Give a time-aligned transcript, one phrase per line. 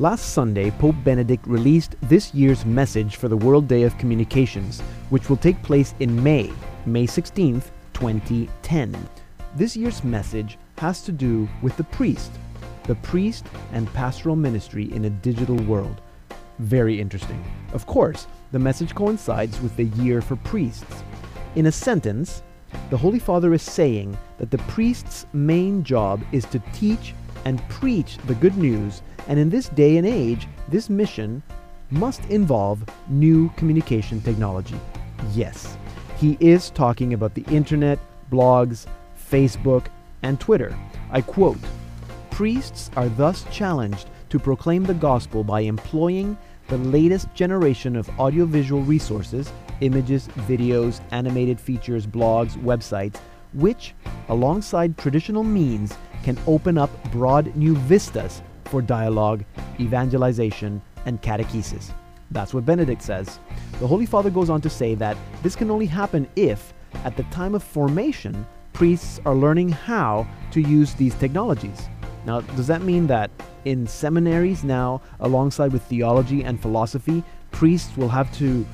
[0.00, 5.28] Last Sunday, Pope Benedict released this year's message for the World Day of Communications, which
[5.28, 6.52] will take place in May,
[6.86, 9.08] May 16th, 2010.
[9.56, 12.30] This year's message has to do with the priest,
[12.84, 16.00] the priest and pastoral ministry in a digital world.
[16.60, 17.44] Very interesting.
[17.72, 21.02] Of course, the message coincides with the year for priests.
[21.56, 22.44] In a sentence,
[22.90, 28.16] the Holy Father is saying that the priest's main job is to teach and preach
[28.28, 31.42] the good news, and in this day and age, this mission
[31.90, 34.78] must involve new communication technology.
[35.34, 35.76] Yes,
[36.16, 37.98] he is talking about the internet,
[38.32, 38.86] blogs,
[39.30, 39.86] Facebook,
[40.22, 40.76] and Twitter.
[41.10, 41.58] I quote
[42.30, 46.36] Priests are thus challenged to proclaim the gospel by employing
[46.68, 53.16] the latest generation of audiovisual resources, images, videos, animated features, blogs, websites,
[53.54, 53.94] which,
[54.28, 59.44] alongside traditional means, can open up broad new vistas for dialogue,
[59.80, 61.92] evangelization, and catechesis.
[62.30, 63.38] That's what Benedict says.
[63.80, 67.22] The Holy Father goes on to say that this can only happen if, at the
[67.24, 71.88] time of formation, priests are learning how to use these technologies.
[72.26, 73.30] Now, does that mean that
[73.64, 78.66] in seminaries now, alongside with theology and philosophy, priests will have to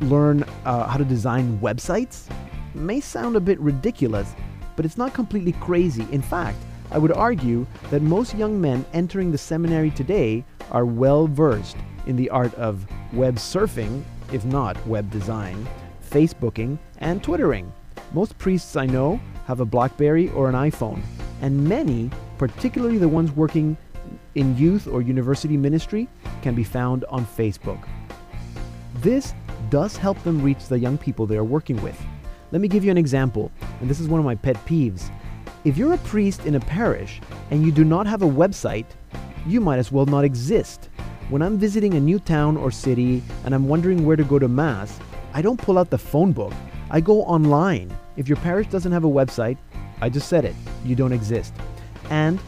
[0.00, 2.28] learn uh, how to design websites?
[2.74, 4.34] May sound a bit ridiculous,
[4.76, 6.06] but it's not completely crazy.
[6.10, 6.58] In fact,
[6.92, 12.16] I would argue that most young men entering the seminary today are well versed in
[12.16, 15.68] the art of web surfing, if not web design,
[16.10, 17.72] Facebooking, and Twittering.
[18.12, 21.00] Most priests I know have a Blackberry or an iPhone,
[21.42, 23.76] and many, particularly the ones working
[24.34, 26.08] in youth or university ministry,
[26.42, 27.86] can be found on Facebook.
[28.96, 29.32] This
[29.70, 32.00] does help them reach the young people they are working with.
[32.50, 35.10] Let me give you an example, and this is one of my pet peeves.
[35.62, 38.86] If you're a priest in a parish and you do not have a website,
[39.46, 40.88] you might as well not exist.
[41.28, 44.48] When I'm visiting a new town or city and I'm wondering where to go to
[44.48, 44.98] Mass,
[45.34, 46.54] I don't pull out the phone book.
[46.88, 47.94] I go online.
[48.16, 49.58] If your parish doesn't have a website,
[50.00, 51.52] I just said it, you don't exist.
[52.08, 52.40] And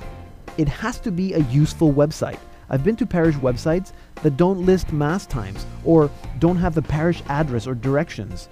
[0.56, 2.38] it has to be a useful website.
[2.70, 3.92] I've been to parish websites
[4.22, 8.48] that don't list Mass times or don't have the parish address or directions.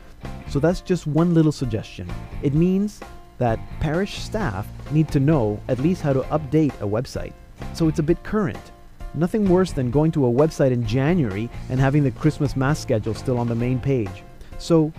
[0.51, 2.13] So that's just one little suggestion.
[2.43, 3.01] It means
[3.41, 7.33] that parish staff need to know at least how to update a website
[7.75, 8.73] so it's a bit current.
[9.15, 13.15] Nothing worse than going to a website in January and having the Christmas Mass schedule
[13.15, 14.23] still on the main page.
[14.59, 14.93] So,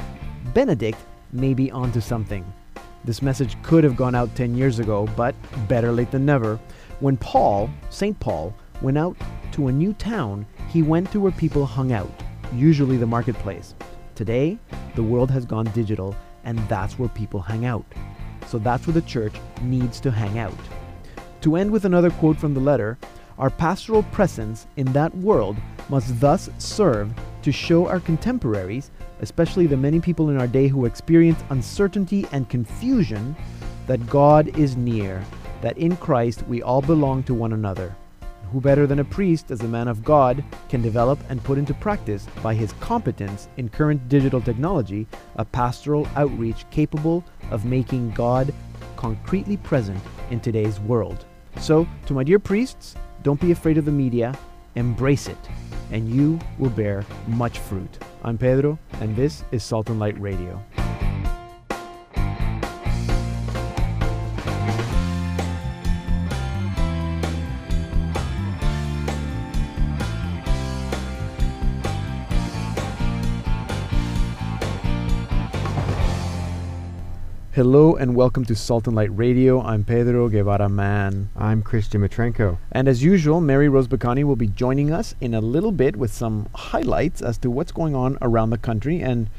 [0.53, 0.97] Benedict
[1.31, 2.44] may be onto something.
[3.06, 5.34] This message could have gone out 10 years ago, but
[5.68, 6.59] better late than never.
[7.00, 8.19] When Paul, St.
[8.19, 9.16] Paul, went out
[9.53, 12.12] to a new town, he went to where people hung out,
[12.53, 13.75] usually the marketplace.
[14.16, 14.59] Today,
[14.96, 17.85] the world has gone digital, and that's where people hang out.
[18.51, 20.57] So that's where the church needs to hang out.
[21.39, 22.97] To end with another quote from the letter,
[23.39, 25.56] our pastoral presence in that world
[25.88, 27.13] must thus serve
[27.44, 28.91] to show our contemporaries,
[29.22, 33.38] especially the many people in our day who experience uncertainty and confusion,
[33.88, 35.23] that God is near,
[35.61, 37.95] that in Christ we all belong to one another.
[38.51, 41.73] Who better than a priest, as a man of God, can develop and put into
[41.73, 45.07] practice, by his competence in current digital technology,
[45.38, 48.53] a pastoral outreach capable of making God
[48.97, 50.01] concretely present
[50.31, 51.23] in today's world?
[51.59, 54.38] So, to my dear priests, don't be afraid of the media,
[54.75, 55.38] embrace it,
[55.91, 58.03] and you will bear much fruit.
[58.22, 60.61] I'm Pedro, and this is Salt and Light Radio.
[77.53, 79.62] Hello and welcome to Salt and Light Radio.
[79.62, 81.29] I'm Pedro Guevara Man.
[81.35, 82.57] I'm Christian Matrenko.
[82.72, 86.13] And as usual, Mary Rose Bacani will be joining us in a little bit with
[86.13, 89.01] some highlights as to what's going on around the country.
[89.01, 89.29] And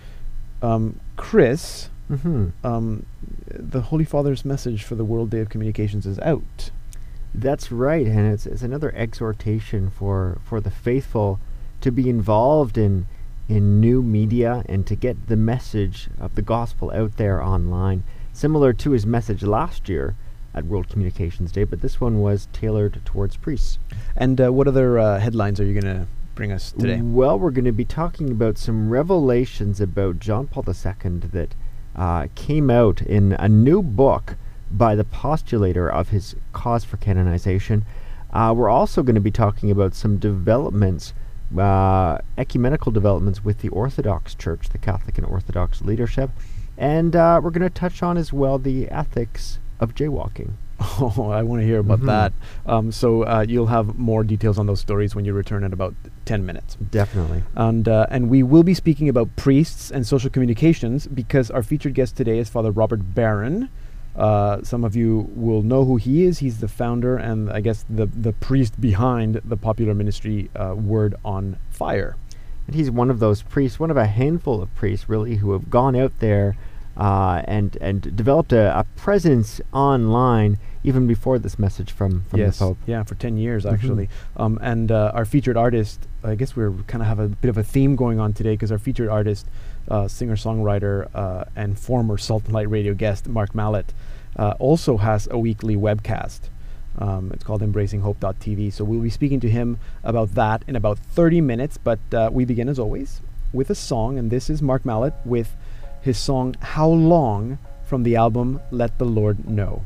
[0.61, 2.48] um, Chris, Mm-hmm.
[2.66, 3.07] um,
[3.48, 6.71] the Holy Father's message for the World Day of Communications is out.
[7.34, 11.41] That's right, and it's, it's another exhortation for, for the faithful
[11.81, 13.07] to be involved in
[13.53, 18.03] in new media and to get the message of the gospel out there online.
[18.33, 20.16] Similar to his message last year
[20.54, 23.78] at World Communications Day, but this one was tailored towards priests.
[24.16, 27.03] And uh, what other uh, headlines are you going to bring us today?
[27.03, 31.55] Well, we're going to be talking about some revelations about John Paul II that
[31.95, 34.37] uh, came out in a new book
[34.71, 37.84] by the postulator of his cause for canonization.
[38.33, 41.13] Uh, we're also going to be talking about some developments,
[41.59, 46.31] uh, ecumenical developments with the Orthodox Church, the Catholic and Orthodox leadership.
[46.78, 50.53] And uh, we're going to touch on as well the ethics of jaywalking.
[50.99, 52.07] Oh, I want to hear about Mhm.
[52.07, 52.33] that.
[52.66, 55.95] Um, so uh, you'll have more details on those stories when you return in about
[56.25, 56.75] 10 minutes.
[56.91, 57.45] Definitely.
[57.55, 61.95] And, uh, and we will be speaking about priests and social communications because our featured
[61.95, 63.69] guest today is Father Robert Barron.
[64.16, 66.38] Uh, some of you will know who he is.
[66.41, 71.14] He's the founder and I guess the, the priest behind the popular ministry uh, Word
[71.24, 72.16] on Fire.
[72.66, 75.70] And he's one of those priests, one of a handful of priests, really, who have
[75.70, 76.56] gone out there
[76.97, 82.59] uh, and and developed a, a presence online even before this message from, from yes,
[82.59, 82.78] the Pope.
[82.86, 83.72] yeah, for 10 years Mhm.
[83.72, 84.09] actually.
[84.36, 87.56] Um, and uh, our featured artist, I guess we're kind of have a bit of
[87.56, 89.47] a theme going on today because our featured artist,
[89.89, 93.92] uh, singer songwriter, uh, and former Salt and Light radio guest, Mark Mallett,
[94.36, 96.41] uh, also has a weekly webcast.
[96.98, 98.72] Um, it's called embracinghope.tv.
[98.72, 101.78] So we'll be speaking to him about that in about 30 minutes.
[101.78, 103.21] But uh, we begin, as always,
[103.53, 104.18] with a song.
[104.18, 105.54] And this is Mark Mallett with
[106.03, 109.84] his song How Long from the album Let the Lord Know.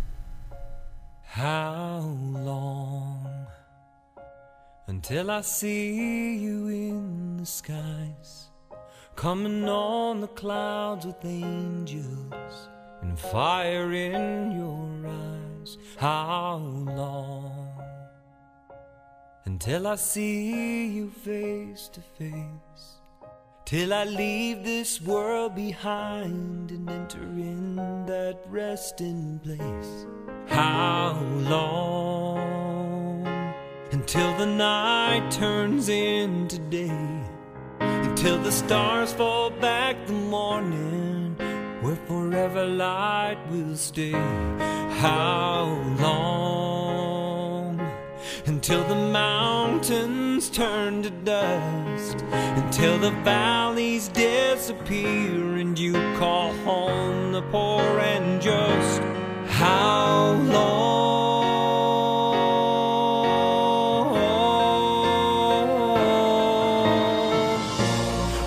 [1.22, 2.00] How
[2.32, 3.46] long
[4.86, 8.48] until I see you in the skies,
[9.14, 12.68] coming on the clouds with angels
[13.02, 15.76] and fire in your eyes?
[15.98, 17.82] How long
[19.44, 22.95] until I see you face to face?
[23.66, 27.74] Till I leave this world behind and enter in
[28.06, 30.06] that resting place.
[30.46, 31.20] How
[31.50, 33.26] long
[33.90, 37.24] until the night turns into day?
[37.80, 41.34] Until the stars fall back the morning,
[41.80, 44.12] where forever light will stay.
[45.00, 45.64] How
[45.98, 46.95] long
[48.46, 52.24] until the mountains turn to dust?
[52.30, 59.02] Until the valleys disappear and you call home the poor and just.
[59.48, 61.06] How long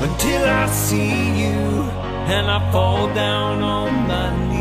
[0.02, 1.84] until I see you
[2.36, 4.59] and I fall down on my knees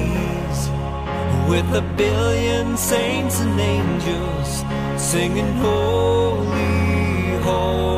[1.48, 4.62] with a billion saints and angels
[5.00, 7.97] singing holy, holy,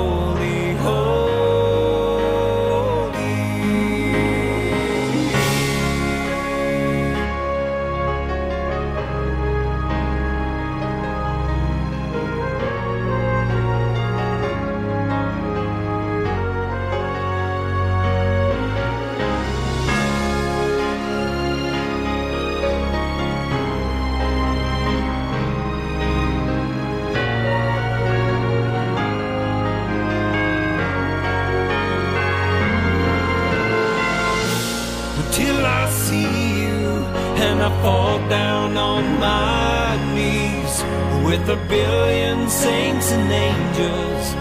[41.24, 44.34] with a billion saints and angels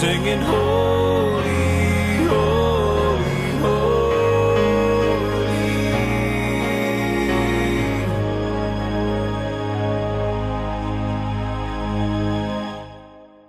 [0.00, 1.44] singing holy,
[2.28, 4.04] holy, holy.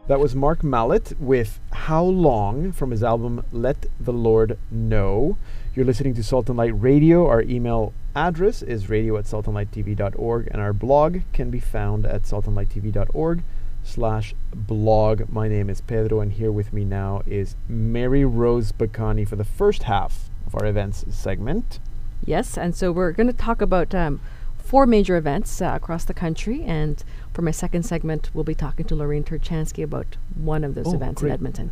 [0.07, 5.37] That was Mark Mallett with How Long from his album Let the Lord Know.
[5.75, 7.27] You're listening to Salt and Light Radio.
[7.27, 13.44] Our email address is radio at saltandlighttv.org and our blog can be found at saltandlighttv.org
[13.84, 15.24] slash blog.
[15.31, 19.44] My name is Pedro and here with me now is Mary Rose Bacani for the
[19.44, 21.80] first half of our events segment.
[22.26, 24.19] Yes, and so we're going to talk about um,
[24.57, 26.64] four major events uh, across the country.
[26.64, 27.04] And
[27.34, 30.95] for my second segment, we'll be talking to Lorraine Turchansky about one of those Oh,
[30.95, 31.30] events great.
[31.30, 31.72] in Edmonton.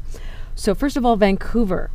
[0.56, 1.90] So, first of all, Vancouver.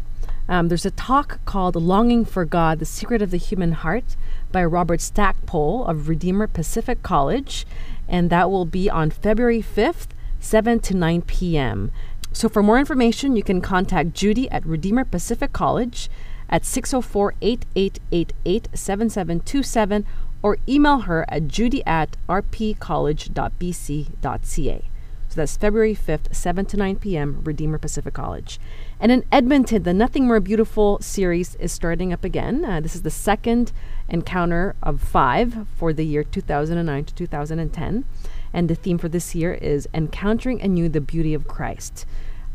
[0.48, 4.16] Um, there's a talk called Longing for God The Secret of the Human Heart
[4.52, 7.66] by Robert Stackpole of Redeemer Pacific College.
[8.08, 10.08] And that will be on February 5th,
[10.40, 11.92] 7 to 9 p.m.
[12.32, 16.08] So, for more information, you can contact Judy at Redeemer Pacific College
[16.48, 20.06] at 604 8888 7727
[20.42, 24.84] or email her at judy at rpcollege.bc.ca.
[25.28, 28.58] So that's February 5th, 7 to 9 p.m., Redeemer Pacific College.
[28.98, 32.64] And in Edmonton, the Nothing More Beautiful series is starting up again.
[32.64, 33.72] Uh, this is the second
[34.08, 38.04] encounter of five for the year 2009 to 2010.
[38.52, 42.06] And the theme for this year is Encountering anew the Beauty of Christ.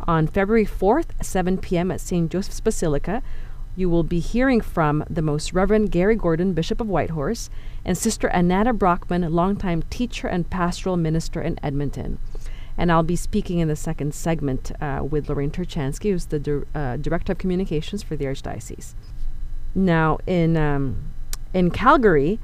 [0.02, 1.92] On February 4th, 7 p.m.
[1.92, 2.32] at St.
[2.32, 3.22] Joseph's Basilica,
[3.76, 7.50] you will be hearing from the Most Reverend Gary Gordon, Bishop of Whitehorse,
[7.86, 12.20] and Sister Annata Brockman, longtime teacher and pastoral minister in Edmonton.
[12.78, 16.98] And I'll be speaking in the second segment uh, with Lorraine Turchansky, who's the uh,
[16.98, 18.94] Director of Communications for the Archdiocese.
[19.76, 21.13] Now, in, um,
[21.54, 22.40] in Calgary,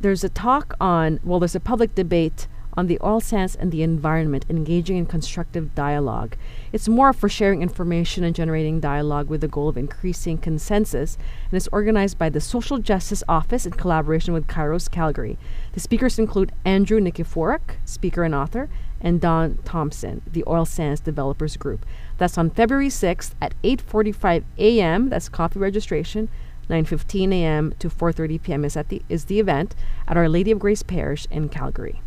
[0.00, 3.82] there's a talk on, well, there's a public debate on the oil sands and the
[3.82, 6.36] environment, engaging in constructive dialogue.
[6.72, 11.56] It's more for sharing information and generating dialogue with the goal of increasing consensus, and
[11.56, 15.38] it's organized by the Social Justice Office in collaboration with Kairos Calgary.
[15.72, 21.56] The speakers include Andrew Nikiforuk, speaker and author, and Don Thompson, the Oil Sands Developers
[21.56, 21.84] Group.
[22.18, 25.08] That's on February 6th at 8:45 a.m.
[25.10, 26.28] That's coffee registration.
[26.72, 27.74] 9:15 a.m.
[27.78, 28.64] to 4:30 p.m.
[28.64, 29.74] is at the is the event
[30.08, 32.00] at Our Lady of Grace Parish in Calgary.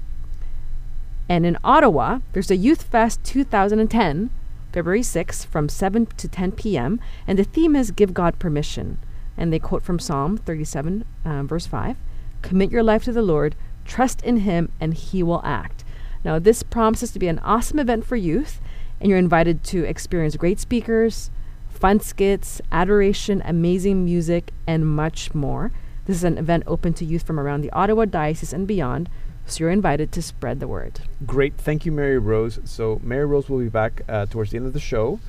[1.29, 4.31] And in Ottawa, there's a Youth Fest 2010,
[4.73, 6.99] February 6th from 7 to 10 p.m.
[7.27, 8.97] and the theme is Give God Permission.
[9.37, 11.97] And they quote from Psalm 37, uh, verse 5
[12.41, 13.55] Commit your life to the Lord,
[13.85, 15.83] trust in Him, and He will act.
[16.23, 18.59] Now, this promises to be an awesome event for youth,
[18.99, 21.29] and you're invited to experience great speakers,
[21.75, 25.71] fun skits, adoration, amazing music, and much more.
[26.05, 29.09] This is an event open to youth from around the Ottawa Diocese and beyond,
[29.45, 31.01] so you're invited to spread the word.
[31.25, 31.55] Great.
[31.57, 32.59] Thank you, Mary Rose.
[32.63, 35.19] So, Mary Rose will be back uh, towards the end of the show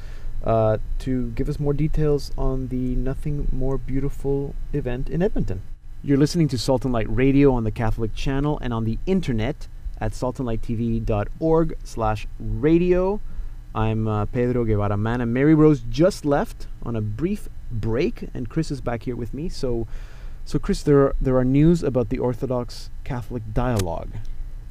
[0.44, 5.62] uh, to give us more details on the Nothing More Beautiful event in Edmonton.
[6.02, 9.66] You're listening to Salt and Light Radio on the Catholic Channel and on the internet
[10.00, 13.20] at saltandlighttv.org slash radio.
[13.76, 15.26] I'm uh, Pedro Guevara Mana.
[15.26, 19.50] Mary Rose just left on a brief break, and Chris is back here with me.
[19.50, 19.86] So,
[20.46, 24.08] so Chris, there are, there are news about the Orthodox Catholic dialogue.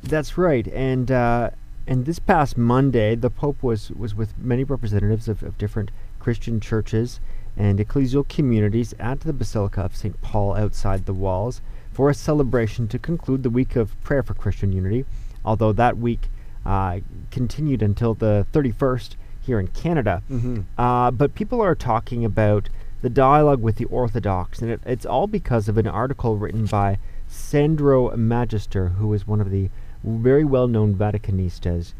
[0.01, 1.51] That's right, and uh,
[1.85, 6.59] and this past Monday, the Pope was was with many representatives of, of different Christian
[6.59, 7.19] churches
[7.55, 10.19] and ecclesial communities at the Basilica of St.
[10.23, 11.61] Paul outside the walls
[11.93, 15.05] for a celebration to conclude the week of prayer for Christian unity.
[15.45, 16.27] Although that week
[16.65, 16.99] uh,
[17.31, 20.61] continued until the 31st here in Canada, Mm-hmm.
[20.77, 22.69] uh, but people are talking about
[23.01, 26.97] the dialogue with the Orthodox, and it, it's all because of an article written by
[27.27, 29.69] Sandro Magister, who is one of the
[30.03, 31.93] very well-known Vaticanistas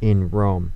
[0.00, 0.72] in Rome,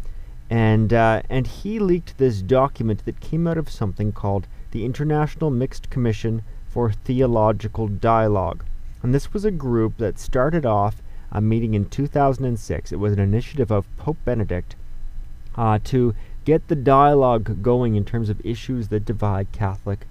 [0.50, 5.50] and uh, and he leaked this document that came out of something called the International
[5.50, 8.64] Mixed Commission for Theological Dialogue,
[9.02, 12.92] and this was a group that started off a meeting in 2006.
[12.92, 14.76] It was an initiative of Pope Benedict
[15.56, 20.06] uh, to get the dialogue going in terms of issues that divide Catholic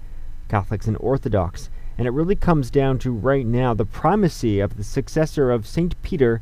[0.48, 1.70] Catholics and Orthodox.
[1.96, 6.00] And it really comes down to right now the primacy of the successor of Saint
[6.02, 6.40] Peter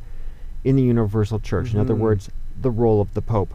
[0.64, 1.75] in the universal church.
[1.75, 1.99] In other Mhm.
[1.99, 2.30] words,
[2.61, 3.52] the role of the Pope.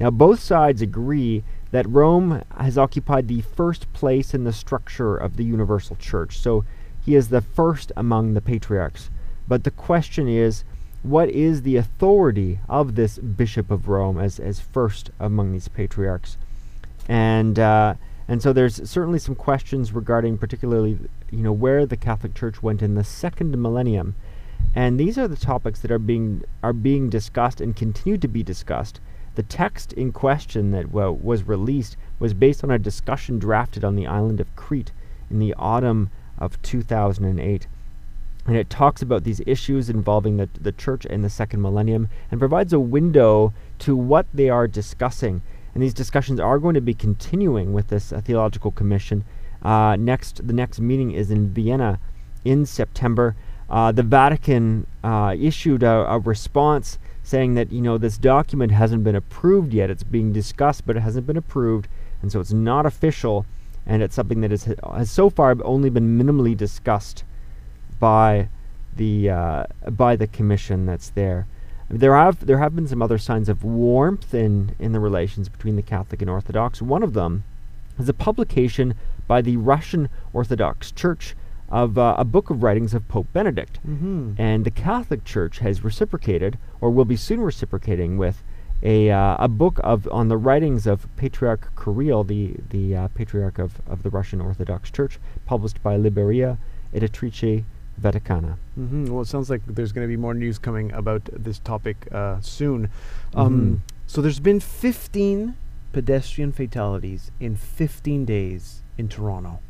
[0.00, 1.42] Now both sides agree
[1.72, 6.38] that Rome has occupied the first place in the structure of the universal church.
[6.38, 6.64] So
[7.00, 9.10] he is the first among the patriarchs.
[9.48, 10.64] But the question is,
[11.02, 16.38] what is the authority of this Bishop of Rome as, as first among these patriarchs?
[17.08, 17.94] And uh,
[18.28, 20.98] and so there's certainly some questions regarding particularly
[21.30, 24.14] you know where the Catholic Church went in the second millennium.
[24.74, 28.44] And these are the topics that are being are being discussed and continue to be
[28.44, 29.00] discussed.
[29.34, 34.06] The text in question that was released was based on a discussion drafted on the
[34.06, 34.92] island of Crete
[35.30, 37.66] in the autumn of 2008
[38.46, 42.40] and it talks about these issues involving the, the church in the second millennium and
[42.40, 45.42] provides a window to what they are discussing.
[45.74, 49.24] And these discussions are going to be continuing with this uh, theological commission.
[49.62, 52.00] Uh, next, the next meeting is in Vienna
[52.44, 53.36] in September.
[53.70, 59.04] Uh, the Vatican uh, issued a, a response saying that you know this document hasn't
[59.04, 59.88] been approved yet.
[59.88, 61.86] It's being discussed, but it hasn't been approved,
[62.20, 63.46] and so it's not official.
[63.86, 67.24] And it's something that is, has so far only been minimally discussed
[68.02, 68.48] by
[68.96, 69.64] the uh,
[70.04, 71.46] by the commission that's there.
[71.88, 75.76] There have there have been some other signs of warmth in in the relations between
[75.76, 76.82] the Catholic and Orthodox.
[76.82, 77.44] One of them
[77.98, 78.94] is a publication
[79.28, 81.36] by the Russian Orthodox Church
[81.70, 84.32] of uh, a book of writings of Pope Benedict, Mm-hmm.
[84.36, 88.42] and the Catholic Church has reciprocated, or will be soon reciprocating, with
[88.82, 93.58] a uh, a book of on the writings of Patriarch Kirill, the the uh, patriarch
[93.60, 96.58] of, of the Russian Orthodox Church, published by Libreria
[96.92, 97.64] Editrice
[98.02, 98.56] Vaticana.
[98.78, 99.06] Mm-hmm.
[99.06, 102.40] Well, it sounds like there's going to be more news coming about this topic uh,
[102.40, 102.90] soon.
[103.34, 105.54] Um, So there's been 15
[105.92, 109.60] pedestrian fatalities in 15 days in Toronto.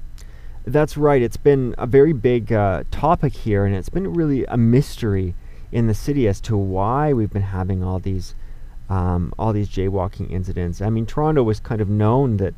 [0.66, 1.20] That's right.
[1.22, 5.34] It's been a very big uh, topic here, and it's been really a mystery
[5.72, 8.34] in the city as to why we've been having all these
[8.88, 10.82] um, all these jaywalking incidents.
[10.82, 12.54] I mean, Toronto was kind of known that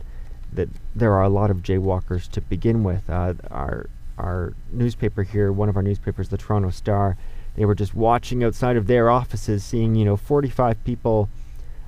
[0.53, 3.09] that there are a lot of jaywalkers to begin with.
[3.09, 3.87] Uh, our
[4.19, 7.17] our newspaper here, one of our newspapers, the Toronto Star,
[7.57, 11.29] they were just watching outside of their offices, seeing you know 45 people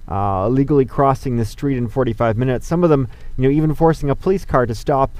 [0.09, 2.67] uh, illegally crossing the street in 45 minutes.
[2.67, 5.17] Some of them, you know, even forcing a police car to stop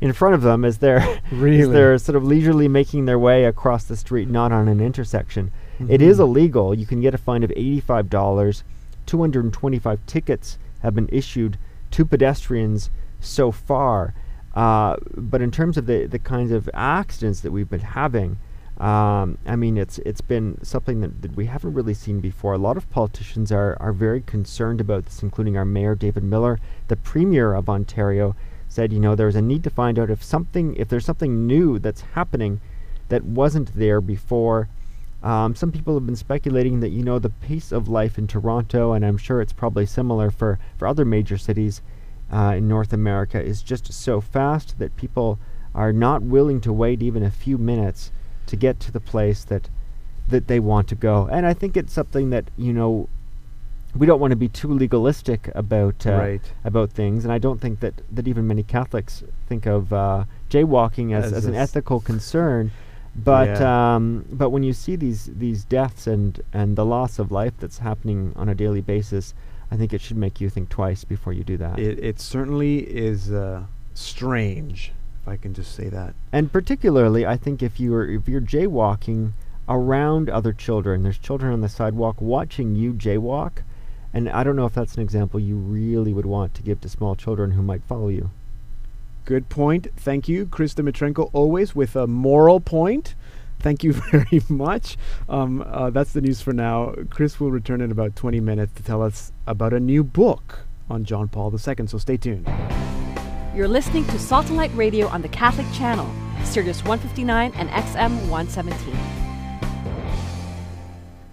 [0.00, 1.60] in front of them as they're Really?
[1.60, 5.50] as they're sort of leisurely making their way across the street, not on an intersection.
[5.88, 6.20] It is Mhm.
[6.22, 6.74] illegal.
[6.74, 8.64] You can get a fine of eighty-five dollars.
[9.06, 11.58] Two hundred and twenty-five tickets have been issued
[11.90, 12.90] to pedestrians
[13.20, 14.14] so far.
[14.54, 18.36] Uh, but in terms of the, the kinds of accidents that we've been having,
[18.80, 22.54] um, I mean, it's it's been something that, that we haven't really seen before.
[22.54, 26.58] A lot of politicians are, are very concerned about this, including our mayor David Miller,
[26.88, 28.34] the premier of Ontario,
[28.68, 31.78] said, you know, there's a need to find out if something, if there's something new
[31.78, 32.60] that's happening
[33.10, 34.68] that wasn't there before.
[35.22, 38.92] Um, some people have been speculating that you know the pace of life in Toronto,
[38.94, 41.82] and I'm sure it's probably similar for for other major cities
[42.32, 45.38] uh, in North America, is just so fast that people
[45.74, 48.10] are not willing to wait even a few minutes
[48.46, 49.68] to get to the place that
[50.28, 51.28] that they want to go.
[51.30, 53.08] And I think it's something that you know
[53.94, 56.52] we don't want to be too legalistic about uh, Right.
[56.64, 61.12] about things, and I don't think that that even many Catholics think of uh, jaywalking
[61.12, 62.70] as, As as, an ethical concern.
[63.16, 63.94] But Yeah.
[63.96, 67.78] um, but when you see these these deaths and and the loss of life that's
[67.78, 69.34] happening on a daily basis,
[69.70, 71.78] I think it should make you think twice before you do that.
[71.78, 76.14] It, it certainly is uh, strange, if I can just say that.
[76.32, 79.32] And particularly, I think if you're if you're jaywalking
[79.68, 83.62] around other children, there's children on the sidewalk watching you jaywalk,
[84.12, 86.88] and I don't know if that's an example you really would want to give to
[86.88, 88.30] small children who might follow you.
[89.24, 89.86] Good point.
[89.96, 93.14] Thank you, Krista Dimitrenko, always with a moral point.
[93.60, 94.96] Thank you very much.
[95.28, 96.94] Um, uh, that's the news for now.
[97.10, 101.04] Chris will return in about 20 minutes to tell us about a new book on
[101.04, 102.48] John Paul II, so stay tuned.
[103.54, 106.10] You're listening to Salt and Light Radio on the Catholic Channel,
[106.44, 108.96] Sirius 159 and XM 117.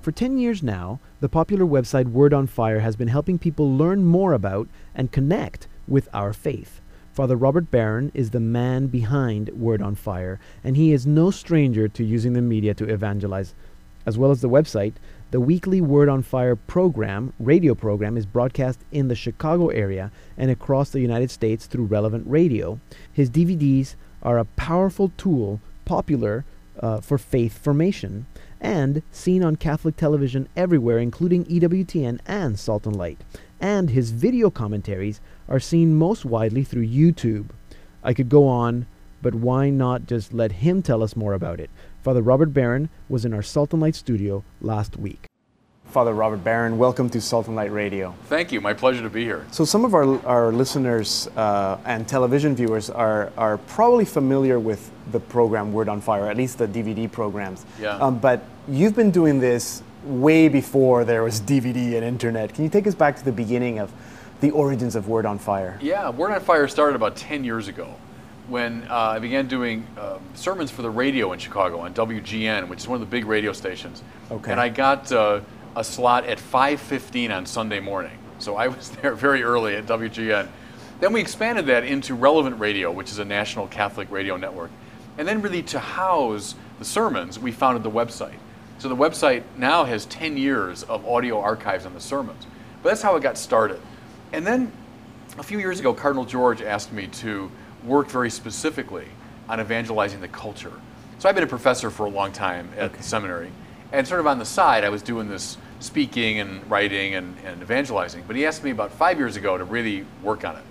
[0.02, 4.04] For 10 years now, the popular website Word on Fire has been helping people learn
[4.04, 6.82] more about and connect with our faith.
[7.18, 11.88] Father Robert Barron is the man behind Word on Fire, and he is no stranger
[11.88, 13.56] to using the media to evangelize.
[14.06, 14.94] As well as the website,
[15.32, 20.52] the weekly Word on Fire program, radio program, is broadcast in the Chicago area and
[20.52, 22.80] across the United States through relevant radio.
[23.12, 26.46] His DVDs are a powerful tool, popular
[26.80, 28.28] uh, for faith formation,
[28.62, 33.22] and seen on Catholic television everywhere, including EWTN and Salt and Light.
[33.60, 37.50] And his video commentaries are seen most widely through YouTube.
[38.04, 38.86] I could go on,
[39.22, 41.70] but why not just let him tell us more about it?
[42.04, 45.28] Father Robert Barron was in our Salt and Light studio last week.
[45.86, 48.14] Father Robert Barron, welcome to Salt and Light Radio.
[48.26, 48.60] Thank you.
[48.60, 49.46] My pleasure to be here.
[49.52, 54.92] So some of our, our listeners uh, and television viewers are, are probably familiar with
[55.12, 57.66] the program Word on Fire, at least the DVD programs.
[57.80, 57.96] Yeah.
[57.98, 62.54] Um, but you've been doing this way before there was DVD and internet.
[62.54, 63.92] Can you take us back to the beginning of
[64.40, 65.80] the origins of Word on Fire?
[65.82, 67.96] Yeah, Word on Fire started about 10 years ago
[68.48, 72.80] when uh, I began doing um, sermons for the radio in Chicago on WGN, which
[72.80, 74.04] is one of the big radio stations.
[74.32, 74.52] Okay.
[74.52, 75.42] And I got uh,
[75.76, 78.18] a slot at 5.15 on Sunday morning.
[78.40, 80.48] So I was there very early at WGN.
[81.00, 84.72] Then we expanded that into Relevant Radio, which is a national Catholic radio network.
[85.18, 88.38] And then really to house the sermons, we founded the website.
[88.80, 92.46] So the website now has 10 years of audio archives on the sermons.
[92.82, 93.82] But that's how it got started.
[94.34, 94.72] And then
[95.38, 97.52] a few years ago, Cardinal George asked me to
[97.84, 99.08] work very specifically
[99.48, 100.74] on evangelizing the culture.
[101.20, 103.52] So I've been a professor for a long time at the seminary,
[103.92, 107.62] and sort of on the side, I was doing this speaking and writing and, and
[107.62, 108.24] evangelizing.
[108.28, 110.64] But he asked me about five years ago to really work on it.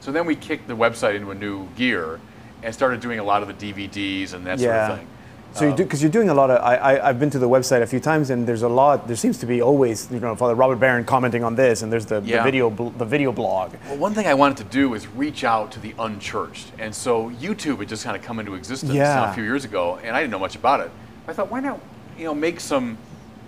[0.00, 2.20] So then we kicked the website into a new gear
[2.62, 5.06] and started doing a lot of the DVDs and that sort of thing.
[5.54, 6.62] So you do because you're doing a lot of.
[6.62, 9.06] I, I I've been to the website a few times, and there's a lot.
[9.06, 12.06] There seems to be always, you know, Father Robert Barron commenting on this, and there's
[12.06, 13.74] the, the video the video blog.
[13.88, 16.72] Well, one thing I wanted to do is reach out to the unchurched.
[16.78, 19.30] And so YouTube had just kind of come into existence Yeah.
[19.30, 20.90] a few years ago, and I didn't know much about it.
[21.28, 21.80] I thought, why not,
[22.18, 22.96] you know, make some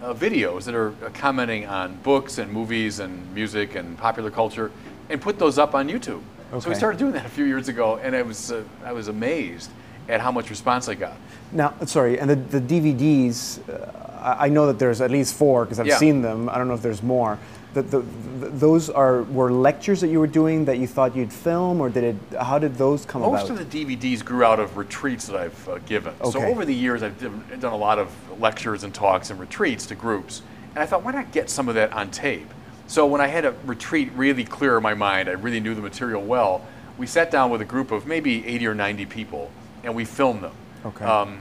[0.03, 4.71] uh, videos that are uh, commenting on books and movies and music and popular culture,
[5.09, 6.21] and put those up on YouTube.
[6.61, 9.09] So we started doing that a few years ago, and it was uh, I was
[9.09, 9.71] amazed
[10.09, 11.17] at how much response I got.
[11.53, 15.79] Now, sorry, and the, the DVDs, uh, I know that there's at least four because
[15.79, 15.99] I've Yeah.
[15.99, 16.49] seen them.
[16.49, 17.38] I don't know if there's more.
[17.75, 21.33] The, the, the, those are were lectures that you were doing that you thought you'd
[21.33, 22.38] film, or did it?
[22.38, 23.49] How did those come Most about?
[23.51, 26.14] Most of the DVDs grew out of retreats that I've uh, given.
[26.31, 28.09] So over the years, I've done a lot of
[28.40, 30.43] lectures and talks and retreats to groups.
[30.71, 32.49] And I thought, why not get some of that on tape?
[32.87, 35.81] So when I had a retreat really clear in my mind, I really knew the
[35.83, 36.64] material well,
[36.97, 39.51] we sat down with a group of maybe 80 or 90 people
[39.85, 40.55] and we filmed them.
[40.85, 41.05] Okay.
[41.05, 41.38] Um,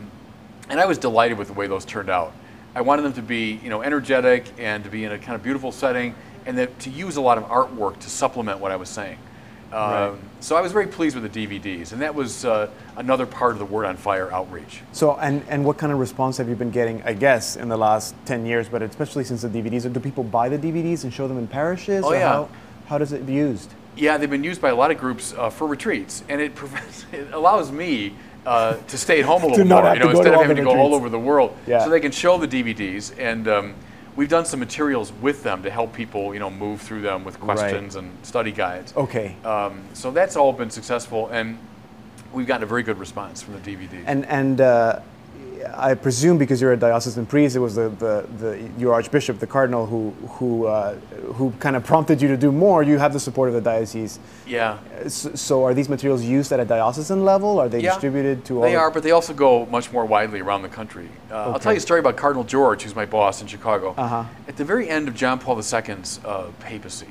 [0.69, 2.33] and I was delighted with the way those turned out.
[2.75, 5.43] I wanted them to be, you know, energetic and to be in a kind of
[5.43, 8.89] beautiful setting, and that to use a lot of artwork to supplement what I was
[8.89, 9.17] saying.
[9.71, 13.53] Um, So I was very pleased with the DVDs, and that was uh, another part
[13.53, 14.81] of the Word on Fire outreach.
[14.91, 17.77] So, and, and what kind of response have you been getting, I guess, in the
[17.77, 19.91] last 10 years, but especially since the DVDs?
[19.91, 22.03] Do people buy the DVDs and show them in parishes?
[22.05, 22.27] Oh, yeah.
[22.27, 22.49] How,
[22.87, 23.73] how does it be used?
[23.95, 27.05] Yeah, they've been used by a lot of groups uh, for retreats, and it, prevents,
[27.11, 28.13] it allows me
[28.45, 29.93] uh, to stay at home a little more.
[29.93, 31.83] You know, instead of having to go all over the world, Yeah.
[31.83, 33.75] so they can show the DVDs, and um,
[34.15, 37.39] we've done some materials with them to help people, you know, move through them with
[37.39, 37.57] Right.
[37.57, 38.93] questions and study guides.
[38.95, 39.35] Okay.
[39.45, 41.57] Um, so that's all been successful, and
[42.33, 44.03] we've gotten a very good response from the DVDs.
[44.05, 44.99] And, and uh,
[45.75, 49.47] I presume because you're a diocesan priest, it was the, the, the, your archbishop, the
[49.47, 50.95] cardinal, who, who, uh,
[51.35, 52.83] who kind of prompted you to do more.
[52.83, 54.19] You have the support of the diocese.
[54.47, 54.77] yeah.
[55.07, 57.59] So, so are these materials used at a diocesan level?
[57.59, 58.63] Are they Yeah, distributed to all?
[58.63, 61.09] They are, but they also go much more widely around the country.
[61.29, 63.93] Uh, I'll tell you a story about Cardinal George, who's my boss in Chicago.
[63.97, 64.23] Uh-huh.
[64.47, 67.07] At the very end of John Paul II's uh, papacy,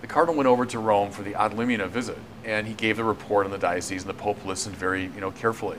[0.00, 3.04] the cardinal went over to Rome for the Ad Limina visit, and he gave the
[3.04, 5.78] report on the diocese, and the Pope listened very, you know, carefully.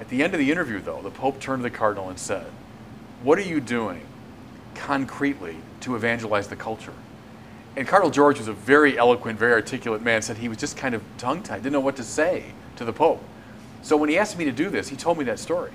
[0.00, 2.46] At the end of the interview, though, the Pope turned to the cardinal and said,
[3.22, 4.02] "What are you doing,
[4.74, 6.94] concretely, to evangelize the culture?"
[7.76, 10.94] And Cardinal George was a very eloquent, very articulate man, said he was just kind
[10.94, 13.22] of tongue tied, didn't know what to say to the Pope.
[13.82, 15.70] So when he asked me to do this, he told me that story.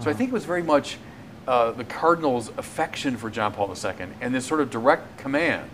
[0.00, 0.98] So I think it was very much
[1.46, 5.70] uh, the Cardinal's affection for John Paul II and this sort of direct command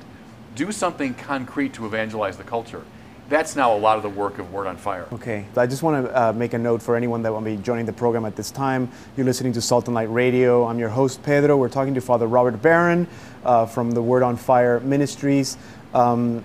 [0.55, 2.83] do something concrete to evangelize the culture.
[3.31, 5.07] That's now a lot of the work of Word on Fire.
[5.13, 5.47] Okay.
[5.57, 7.93] I just want to uh, make a note for anyone that will be joining the
[7.93, 8.91] program at this time.
[9.17, 10.67] You're listening to Salt and Light Radio.
[10.67, 11.57] I'm your host, Pedro.
[11.57, 13.07] We're talking to Father Robert Barron
[13.45, 15.57] uh, from the Word on Fire Ministries.
[15.95, 16.45] Um,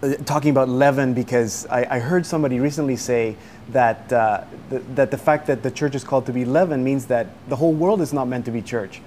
[0.00, 3.34] uh, talking about leaven because I, I heard somebody recently say
[3.70, 7.06] that, uh, th- that the fact that the church is called to be leaven means
[7.06, 9.02] that the whole world is not meant to be church.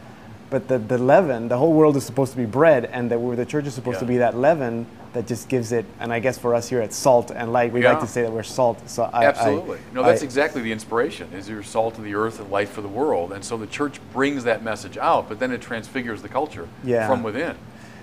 [0.52, 3.38] But the, the leaven, the whole world is supposed to be bread, and that we're,
[3.38, 5.86] the church is supposed to be that leaven that just gives it.
[6.02, 8.32] And I guess for us here at Salt and Light, we like to say that
[8.32, 8.90] we're salt.
[8.90, 9.78] So I, Absolutely.
[9.78, 11.32] I, no, that's I- exactly the inspiration.
[11.32, 14.02] Is your salt of the earth and light for the world, and so the church
[14.12, 17.08] brings that message out, but then it transfigures the culture Yeah.
[17.08, 17.56] from within,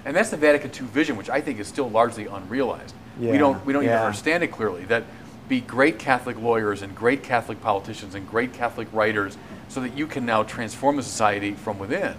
[0.07, 2.95] and that's the Vatican II vision, which I think is still largely unrealized.
[3.21, 4.87] Yeah, We don't we don't even understand it clearly.
[4.87, 5.05] That
[5.51, 9.37] be great Catholic lawyers and great Catholic politicians and great Catholic writers,
[9.69, 12.15] so that you can now transform the society from within.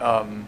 [0.00, 0.46] Um,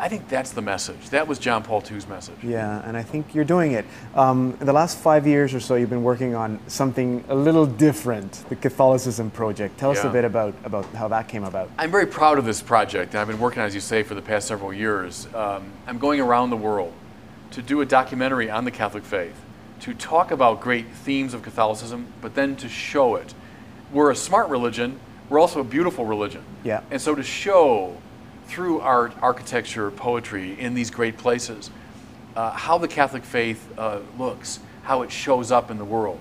[0.00, 1.10] I think that's the message.
[1.10, 2.36] That was John Paul II's message.
[2.42, 3.84] Yeah, and I think you're doing it.
[4.14, 7.66] Um, in the last five years or so, you've been working on something a little
[7.66, 9.76] different, the Catholicism Project.
[9.78, 11.70] Tell us a bit about, about how that came about.
[11.76, 14.22] I'm very proud of this project, and I've been working, as you say, for the
[14.22, 15.28] past several years.
[15.34, 16.94] Um, I'm going around the world
[17.50, 19.38] to do a documentary on the Catholic faith,
[19.80, 23.34] to talk about great themes of Catholicism, but then to show it.
[23.92, 26.42] We're a smart religion, we're also a beautiful religion.
[26.64, 26.80] Yeah.
[26.90, 27.98] And so to show
[28.50, 31.70] through art, architecture, poetry in these great places
[32.34, 36.18] uh, how the Catholic faith uh, looks, how it shows up in the world.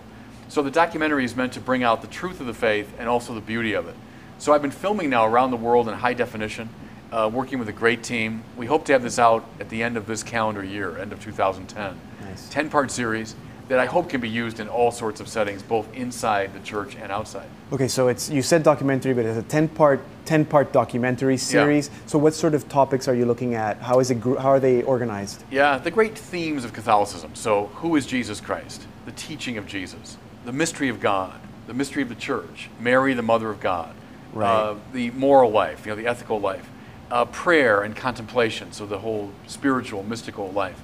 [0.48, 3.34] So the documentary is meant to bring out the truth of the faith and also
[3.34, 3.96] the beauty of it.
[4.38, 6.70] So I've been filming now around the world in high definition,
[7.12, 8.44] uh, working with a great team.
[8.58, 11.24] We hope to have this out at the end of this calendar year, end of
[11.24, 12.00] 2010.
[12.22, 12.50] Nice.
[12.50, 13.36] 10 part series
[13.70, 16.96] that I hope can be used in all sorts of settings, both inside the church
[16.96, 17.48] and outside.
[17.72, 21.90] Okay, so it's you said documentary, but it's a ten part ten part documentary series.
[22.08, 23.78] So what sort of topics are you looking at?
[23.78, 24.18] How is it?
[24.24, 25.44] How are they organized?
[25.52, 27.36] Yeah, the great themes of Catholicism.
[27.36, 28.86] So, who is Jesus Christ?
[29.06, 33.22] The teaching of Jesus, the mystery of God, the mystery of the church, Mary, the
[33.22, 33.94] mother of God,
[34.34, 34.50] Right.
[34.50, 36.68] uh, the moral life, you know, the ethical life,
[37.12, 40.80] uh, prayer and contemplation, so the whole spiritual, mystical life,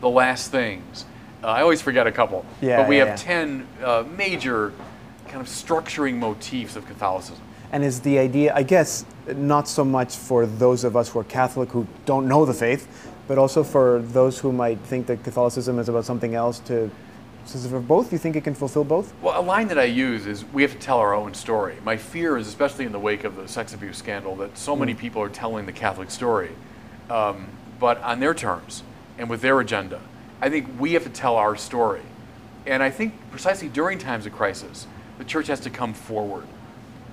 [0.00, 1.04] the last things.
[1.42, 3.24] Uh, I always forget a couple, Yeah, but we yeah, have yeah.
[3.24, 4.72] 10 uh, major
[5.28, 7.42] kind of structuring motifs of Catholicism.
[7.72, 11.24] And is the idea, I guess, not so much for those of us who are
[11.24, 15.78] Catholic who don't know the faith, but also for those who might think that Catholicism
[15.78, 16.58] is about something else.
[16.60, 16.90] To
[17.46, 19.12] it for both, you think it can fulfill both?
[19.22, 21.76] Well, a line that I use is we have to tell our own story.
[21.84, 24.94] My fear is, especially in the wake of the sex abuse scandal, that so many
[24.94, 26.50] people are telling the Catholic story,
[27.08, 27.46] um,
[27.78, 28.82] but on their terms
[29.18, 30.00] and with their agenda.
[30.40, 32.02] I think we have to tell our story.
[32.66, 34.86] And I think precisely during times of crisis,
[35.18, 36.44] the church has to come forward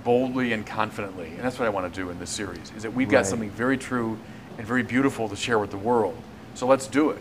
[0.04, 1.28] boldly and confidently.
[1.28, 3.26] And that's what I want to do in this series, is that we've got Right.
[3.26, 4.16] something very true
[4.56, 6.16] and very beautiful to share with the world.
[6.54, 7.18] So let's do it.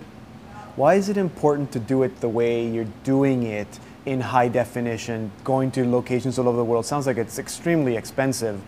[0.76, 5.32] Why is it important to do it the way you're doing it in high definition,
[5.43, 6.86] going to locations all over the world?
[6.86, 8.62] Sounds like it's extremely expensive.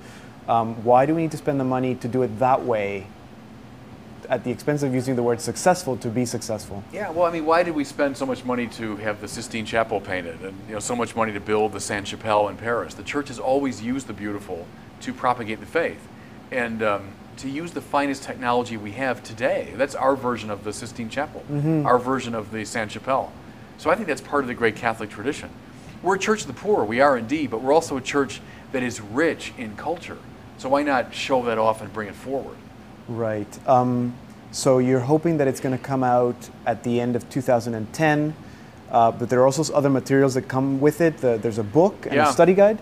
[0.48, 3.06] Um, why do we need to spend the money to do it that way
[4.30, 6.84] at the expense of using the word successful to be successful?
[6.94, 9.66] Yeah, well, I mean, why did we spend so much money to have the Sistine
[9.66, 12.94] Chapel painted, and you know, so much money to build the Sainte Chapelle in Paris?
[12.94, 14.68] The church has always used the beautiful
[15.02, 16.08] to propagate the faith,
[16.52, 19.74] and um, to use the finest technology we have today.
[19.76, 21.44] That's our version of the Sistine Chapel,
[21.86, 23.34] our version of the Sainte Chapelle.
[23.78, 25.50] So I think that's part of the great Catholic tradition.
[26.04, 28.42] We're a church of the poor, we are indeed, but we're also a church
[28.74, 30.18] that is rich in culture.
[30.58, 32.58] So why not show that off and bring it forward?
[33.10, 33.68] Right.
[33.68, 34.14] Um,
[34.52, 38.36] so you're hoping that it's going to come out at the end of 2010,
[38.92, 41.18] uh, but there are also other materials that come with it.
[41.18, 42.30] The, there's a book and Yeah.
[42.30, 42.80] a study guide.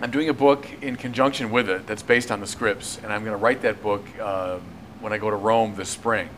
[0.00, 3.24] I'm doing a book in conjunction with it that's based on the scripts, and I'm
[3.24, 4.60] going to write that book um
[5.00, 6.28] when I go to Rome this spring.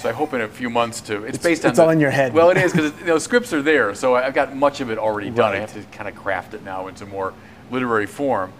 [0.00, 1.24] So I hope in a few months to.
[1.24, 1.70] It's, based on.
[1.70, 2.32] it's all in your head.
[2.32, 4.98] Well, it is because you know scripts are there, so I've got much of it
[4.98, 5.52] already done.
[5.52, 7.32] I have to kind of craft it now into more
[7.70, 8.52] literary form,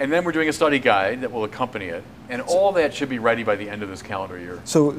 [0.00, 3.10] and then we're doing a study guide that will accompany it, and all that should
[3.10, 4.58] be ready by the end of this calendar year.
[4.64, 4.92] So,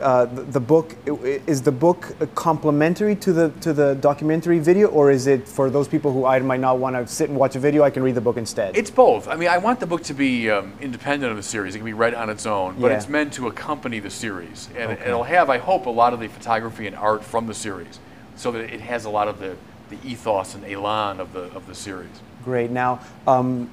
[0.00, 5.26] uh, the, book is the book complementary to the to the documentary video, or is
[5.26, 7.82] it for those people who I might not want to sit and watch a video?
[7.82, 8.76] I can read the book instead.
[8.76, 9.26] It's both.
[9.26, 11.74] I mean, I want the book to be um, independent of the series.
[11.74, 12.96] It can be read on its own, but Yeah.
[12.96, 14.68] it's meant to accompany the series.
[14.76, 17.54] And it- it'll have, I hope, a lot of the photography and art from the
[17.54, 17.98] series
[18.36, 19.56] so that it has a lot of the,
[19.90, 22.20] the ethos and elan of the, of the series.
[22.44, 22.70] Great.
[22.70, 23.68] Now, um,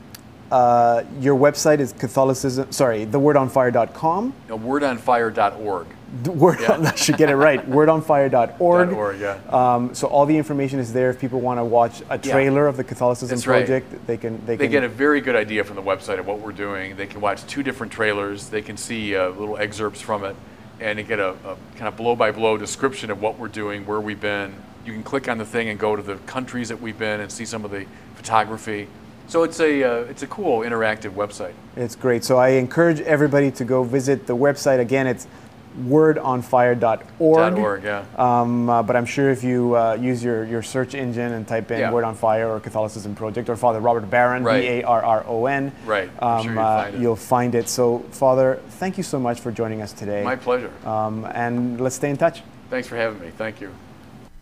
[0.52, 2.72] uh, your website is Catholicism.
[2.72, 4.34] Sorry, thewordonfire.com.
[4.50, 5.88] Know, wordonfire.org.
[6.24, 6.78] The Word, Yeah.
[6.94, 7.66] I should get it right.
[7.70, 8.92] Wordonfire.org.
[8.92, 9.40] .org, yeah.
[9.50, 11.10] Um, so all the information is there.
[11.10, 13.66] If people want to watch a trailer of the Catholicism That's right.
[13.66, 14.46] project, they can.
[14.46, 14.72] They, They can.
[14.72, 16.98] get a very good idea from the website of what we're doing.
[16.98, 18.50] They can watch two different trailers.
[18.50, 20.36] They can see uh, little excerpts from it,
[20.82, 23.86] and they get a, a kind of blow by blow description of what we're doing,
[23.86, 24.54] where we've been.
[24.86, 27.32] You can click on the thing and go to the countries that we've been and
[27.32, 27.86] see some of the
[28.16, 28.88] photography.
[29.32, 31.54] So it's a uh, it's a cool interactive website.
[31.78, 32.26] It's great.
[32.26, 34.80] So I encourage everybody to go visit the website.
[34.80, 35.26] Again, it's
[35.88, 37.58] wordonfire.org.
[37.58, 38.04] .org, yeah.
[38.18, 41.72] Um, uh, but I'm sure if you uh, use your, your search engine and type
[41.72, 41.94] in Yeah.
[41.94, 44.64] Word on Fire or Catholicism Project or Father Robert Barron, Right.
[44.64, 46.10] B A R R O N, Right.
[46.22, 47.02] Um, sure you'll uh, find it.
[47.02, 47.70] you'll find it.
[47.70, 50.24] So, Father, thank you so much for joining us today.
[50.24, 50.74] My pleasure.
[50.86, 52.44] um, and let's stay in touch.
[52.70, 53.30] Thanks for having me.
[53.30, 53.72] Thank you.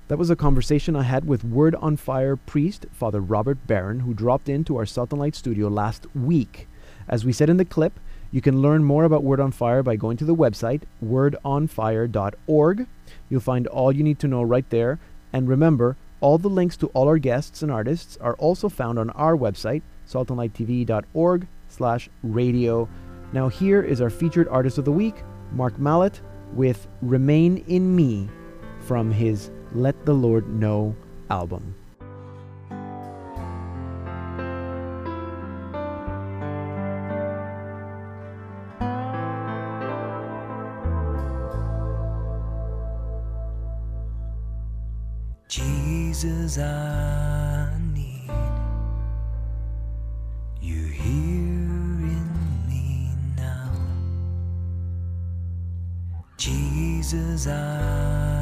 [0.10, 4.16] That was a conversation I had with Word on Fire priest Father Robert Barron, who
[4.16, 6.68] dropped into our Salt and Light studio last week.
[7.08, 8.00] As we said in the clip,
[8.32, 12.88] you can learn more about Word on Fire by going to the website wordonfire.org.
[13.30, 14.98] You'll find all you need to know right there.
[15.32, 19.12] And remember, all the links to all our guests and artists are also found on
[19.12, 22.90] our website, saltandlighttv.org slash radio.
[23.32, 25.18] Now here is our featured artist of the week,
[25.52, 26.20] Mark Mallett,
[26.54, 28.28] with Remain in Me
[28.80, 30.96] from his Let the Lord Know
[31.30, 31.76] album.
[45.48, 48.30] Jesus, I need
[50.62, 53.72] you here in me now.
[56.38, 58.39] Jesus, I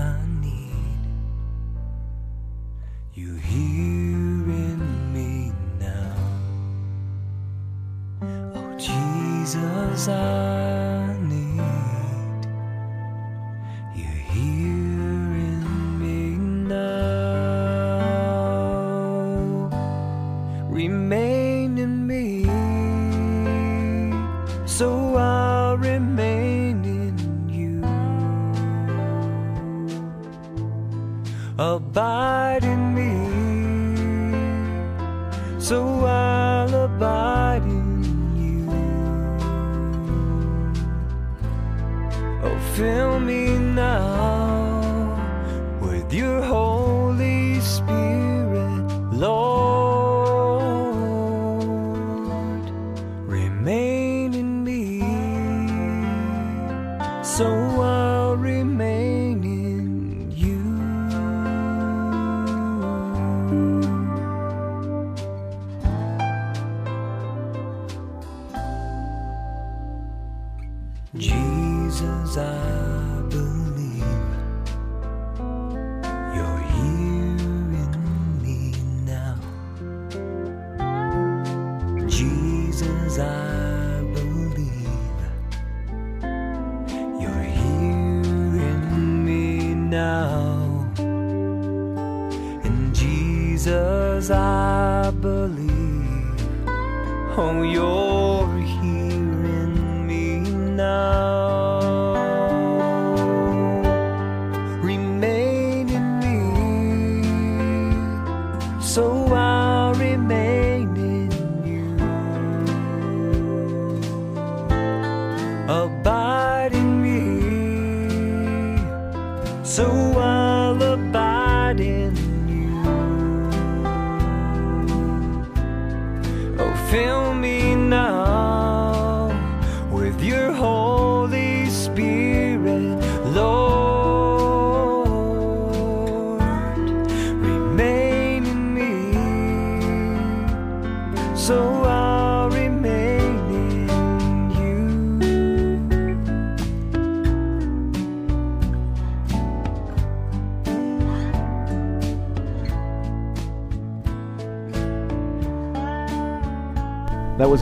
[71.16, 73.17] Jesus, I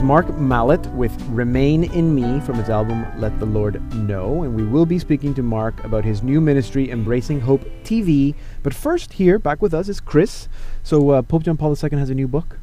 [0.06, 4.44] Mark Mallett with Remain in Me from his album Let the Lord Know.
[4.44, 8.36] And we will be speaking to Mark about his new ministry, Embracing Hope TV.
[8.62, 10.46] But first, here, back with us, is Chris.
[10.84, 12.60] So, uh, Pope John Paul II has a new book.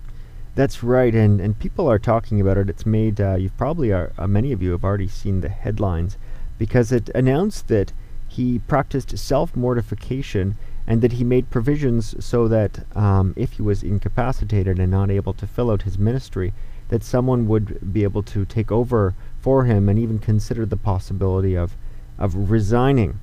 [0.56, 2.70] That's right, and, and people are talking about it.
[2.70, 6.18] It's made, uh, you've probably, are, uh, many of you have already seen the headlines
[6.58, 7.92] because it announced that
[8.30, 10.56] he practiced self mortification
[10.88, 15.34] and that he made provisions so that um, if he was incapacitated and not able
[15.34, 16.54] to fill out his ministry,
[16.90, 21.56] that someone would be able to take over for him and even consider the possibility
[21.56, 21.76] of,
[22.18, 23.20] of resigning.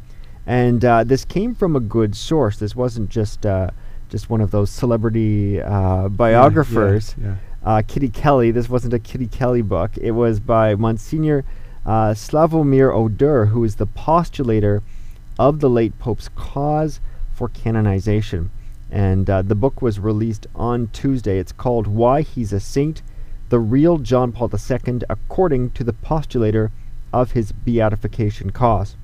[0.47, 2.59] And uh, this came from a good source.
[2.59, 3.71] This wasn't just uh,
[4.09, 7.15] just one of those celebrity uh, biographers.
[7.21, 8.51] Yeah, Uh, Kitty Kelley.
[8.51, 9.97] This wasn't a Kitty Kelley book.
[9.99, 11.45] It was by Monsignor
[11.87, 14.83] uh, Slavomir Oder, who is the postulator
[15.39, 17.01] of the late Pope's cause
[17.35, 18.51] for canonization.
[18.91, 21.39] And uh, the book was released on Tuesday.
[21.39, 23.03] It's called Why He's a Saint
[23.51, 26.71] The Real John Paul II, according to the postulator
[27.13, 28.97] of his beatification cause.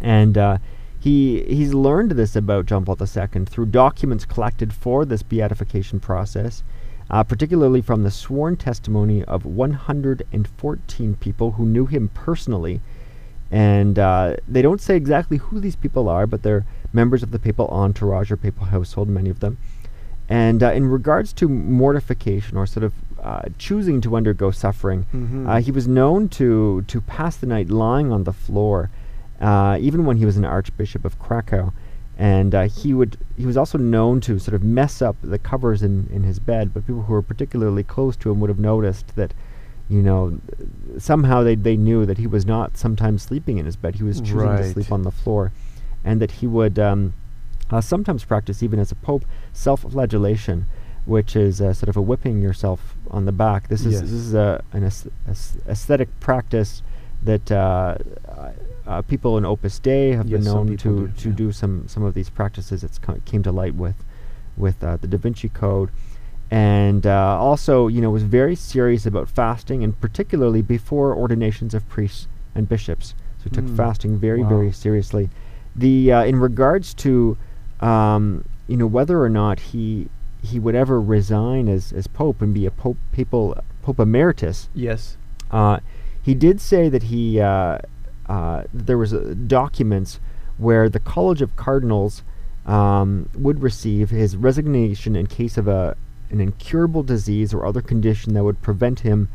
[0.00, 0.58] And uh,
[0.98, 6.62] he he's learned this about John Paul II through documents collected for this beatification process,
[7.10, 12.80] uh, particularly from the sworn testimony of 114 people who knew him personally.
[13.50, 17.38] And uh, they don't say exactly who these people are, but they're members of the
[17.38, 19.58] papal entourage or papal household, many of them.
[20.28, 22.92] And uh, in regards to mortification or sort of
[23.26, 25.48] uh, choosing to undergo suffering, Mhm.
[25.48, 26.48] uh, he was known to
[26.92, 28.78] to pass the night lying on the floor,
[29.40, 31.72] uh, even when he was an archbishop of Krakow.
[32.18, 35.82] And uh, he would he was also known to sort of mess up the covers
[35.82, 36.64] in, in his bed.
[36.72, 39.34] But people who were particularly close to him would have noticed that,
[39.94, 40.38] you know,
[40.98, 43.96] somehow they they knew that he was not sometimes sleeping in his bed.
[43.96, 45.52] He was choosing to sleep on the floor,
[46.04, 46.78] and that he would.
[46.78, 47.12] Um,
[47.68, 50.66] uh, sometimes practice, even as a pope, self-flagellation,
[51.06, 53.68] which is uh, sort of a whipping yourself on the back.
[53.68, 54.02] This is Yes.
[54.02, 56.82] this is a, an aes- aes- aesthetic practice
[57.22, 57.96] that uh,
[58.86, 61.34] uh, people in Opus Dei have Yes, been known to do, to yeah.
[61.34, 62.84] do some some of these practices.
[62.84, 63.96] It's co- came to light with
[64.56, 65.90] with uh, the Da Vinci Code,
[66.50, 71.88] and uh, also you know was very serious about fasting, and particularly before ordinations of
[71.88, 73.14] priests and bishops.
[73.38, 73.76] So he took Mm.
[73.76, 74.48] fasting very Wow.
[74.48, 75.28] very seriously.
[75.74, 77.36] The uh, in regards to
[77.80, 80.08] um, you know whether or not he
[80.46, 85.16] he would ever resign as, as pope and be a pope papal pope emeritus Yes.
[85.50, 85.78] uh,
[86.22, 87.78] he did say that he uh,
[88.28, 90.18] uh, there was uh, documents
[90.58, 92.22] where the college of cardinals
[92.66, 95.96] um, would receive his resignation in case of a
[96.30, 99.28] an incurable disease or other condition that would prevent him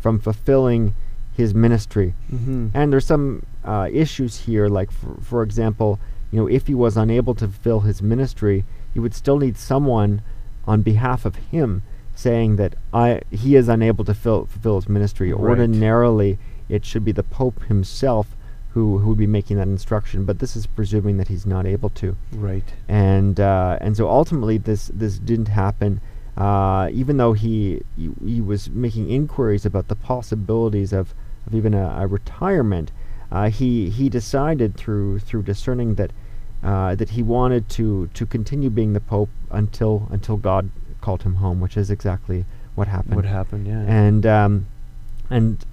[0.00, 0.94] from fulfilling
[1.36, 2.68] his ministry Mm-hmm.
[2.74, 5.98] and there's some uh, issues here, like for, for example,
[6.32, 10.22] you know, if he was unable to fulfill his ministry, he would still need someone
[10.68, 11.82] on behalf of him
[12.14, 15.32] saying that I he is unable to fill, fulfill his ministry.
[15.32, 15.40] Right.
[15.50, 18.26] Ordinarily, it should be the Pope himself
[18.74, 21.88] who who would be making that instruction, but this is presuming that he's not able
[22.02, 22.68] to Right.
[22.86, 26.00] and uh, and so ultimately this this didn't happen.
[26.36, 31.12] Uh, even though he, he he was making inquiries about the possibilities of,
[31.46, 32.92] of even a, a retirement,
[33.32, 36.12] uh, he he decided through through discerning that
[36.62, 41.36] uh, that he wanted to to continue being the pope until until God called him
[41.36, 42.44] home, which is exactly
[42.74, 43.16] what happened.
[43.16, 43.66] What happened?
[43.66, 43.82] Yeah.
[43.86, 44.66] And um,
[45.30, 45.64] and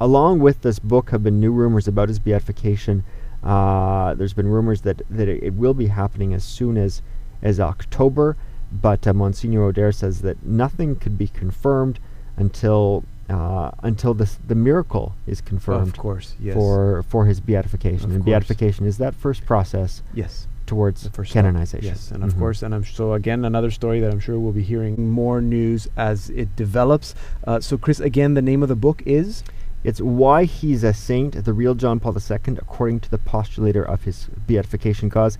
[0.00, 3.04] along with this book have been new rumors about his beatification.
[3.42, 7.02] Uh, there's been rumors that that it, it will be happening as soon as
[7.42, 8.36] as October,
[8.72, 11.98] but uh, Monsignor Oder says that nothing could be confirmed
[12.36, 16.34] until uh, until this the miracle is confirmed of course.
[16.40, 16.54] Yes.
[16.54, 18.06] for for his beatification.
[18.10, 18.30] Of and course.
[18.32, 20.46] beatification is that first process yes.
[20.66, 21.44] towards first step.
[21.44, 21.88] canonization.
[21.88, 22.38] Yes, and of Mhm.
[22.38, 25.88] course, and I'm so again another story that I'm sure we'll be hearing more news
[25.96, 27.14] as it develops.
[27.46, 29.42] Uh, so, Chris, again, the name of the book is
[29.84, 34.04] It's Why He's a Saint, the Real John Paul II, according to the postulator of
[34.04, 35.38] his beatification cause.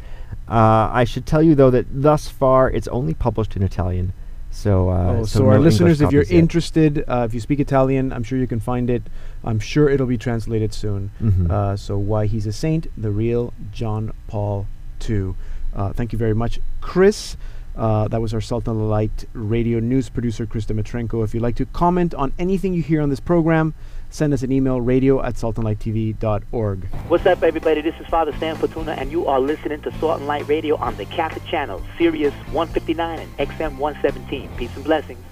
[0.49, 4.13] Uh, I should tell you, though, that thus far it's only published in Italian.
[4.53, 8.13] So, uh, oh, so, no our listeners, if you're interested, uh, if you speak Italian,
[8.13, 9.03] I'm sure you can find it.
[9.43, 11.11] I'm sure it'll be translated soon.
[11.21, 11.51] Mhm.
[11.51, 14.67] Uh, so, why he's a saint, the real John Paul
[15.09, 15.35] II.
[15.75, 17.37] Uh, thank you very much, Chris.
[17.75, 21.25] Uh, that was our Salt and Light radio news producer, Krista Matrenko.
[21.25, 23.73] If you'd like to comment on anything you hear on this program,
[24.13, 26.85] send us an email, radio at saltandlighttv.org.
[27.09, 27.81] What's up, everybody?
[27.81, 30.95] This is Father Stan Fortuna, and you are listening to Salt and Light Radio on
[30.97, 34.51] the Catholic Channel, Sirius 159 and XM 117.
[34.57, 35.25] Peace and blessings.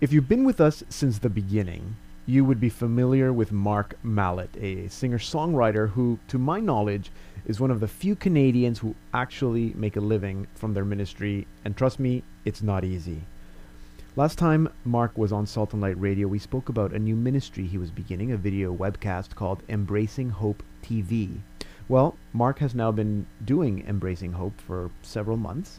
[0.00, 4.54] If you've been with us since the beginning, you would be familiar with Mark Mallett,
[4.60, 7.10] a singer songwriter who, to my knowledge,
[7.46, 11.76] is one of the few Canadians who actually make a living from their ministry, and
[11.76, 13.22] trust me, it's not easy.
[14.18, 17.68] Last time Mark was on Salt and Light Radio, we spoke about a new ministry
[17.68, 21.38] he was beginning, a video webcast called Embracing Hope TV.
[21.88, 25.78] Well, Mark has now been doing Embracing Hope for several months,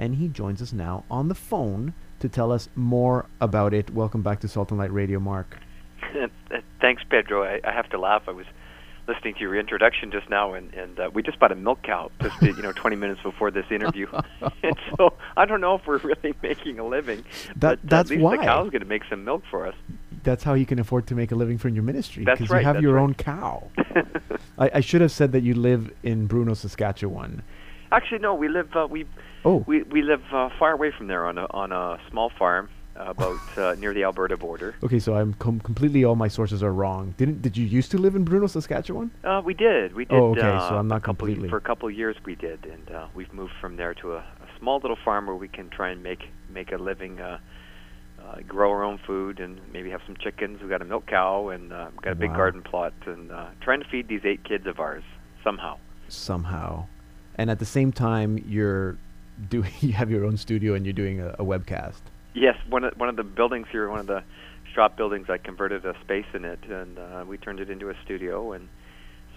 [0.00, 3.88] and he joins us now on the phone to tell us more about it.
[3.90, 5.56] Welcome back to Salt and Light Radio, Mark.
[6.80, 7.44] Thanks, Pedro.
[7.44, 8.24] I, I have to laugh.
[8.26, 8.46] I was
[9.08, 12.10] listening to your introduction just now, and and uh, we just bought a milk cow
[12.20, 14.06] just you know 20 minutes before this interview,
[14.62, 17.24] and so I don't know if we're really making a living.
[17.56, 19.74] That but that's at least why the cow's going to make some milk for us.
[20.22, 22.66] That's how you can afford to make a living from your ministry because right, you
[22.66, 23.02] have your right.
[23.02, 23.70] own cow.
[24.58, 27.42] I, I should have said that you live in Bruno, Saskatchewan.
[27.92, 28.34] Actually, no.
[28.34, 29.06] We live uh, we
[29.46, 32.68] Oh, we we live uh, far away from there on a on a small farm
[32.68, 34.74] uh, about uh, near the Alberta border.
[34.82, 34.98] okay.
[34.98, 37.14] So I'm com- completely all my sources are wrong.
[37.16, 39.10] Didn't did you used to live in Bruno, Saskatchewan?
[39.24, 39.94] Uh, we did.
[39.94, 40.14] We did.
[40.14, 42.16] Oh, okay, Uh, so I'm not couple completely- for a couple of years.
[42.24, 45.36] We did, and uh, we've moved from there to a, a small little farm where
[45.36, 47.38] we can try and make make a living, uh,
[48.24, 50.60] uh, grow our own food, and maybe have some chickens.
[50.60, 52.36] We've got a milk cow, and uh, we've got a big Wow.
[52.36, 55.04] garden plot, and uh, trying to feed these eight kids of ours
[55.44, 55.76] somehow.
[56.08, 56.86] Somehow,
[57.36, 58.96] and at the same time, you're
[59.50, 62.00] doing you have your own studio and you're doing a, a webcast.
[62.36, 64.22] Yes, one of one of the buildings here, one of the
[64.74, 67.94] shop buildings, I converted a space in it, and uh, we turned it into a
[68.04, 68.68] studio, and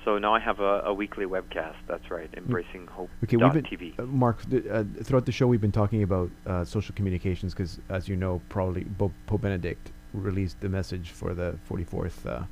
[0.03, 1.75] so now I have a, a weekly webcast.
[1.87, 3.09] That's right, embracing hope.
[3.23, 3.97] Okay, we've been TV.
[3.97, 5.47] uh, Mark th- uh, throughout the show.
[5.47, 9.91] We've been talking about uh, social communications because, as you know, probably Bo- Pope Benedict
[10.13, 12.43] released the message for the 44th uh,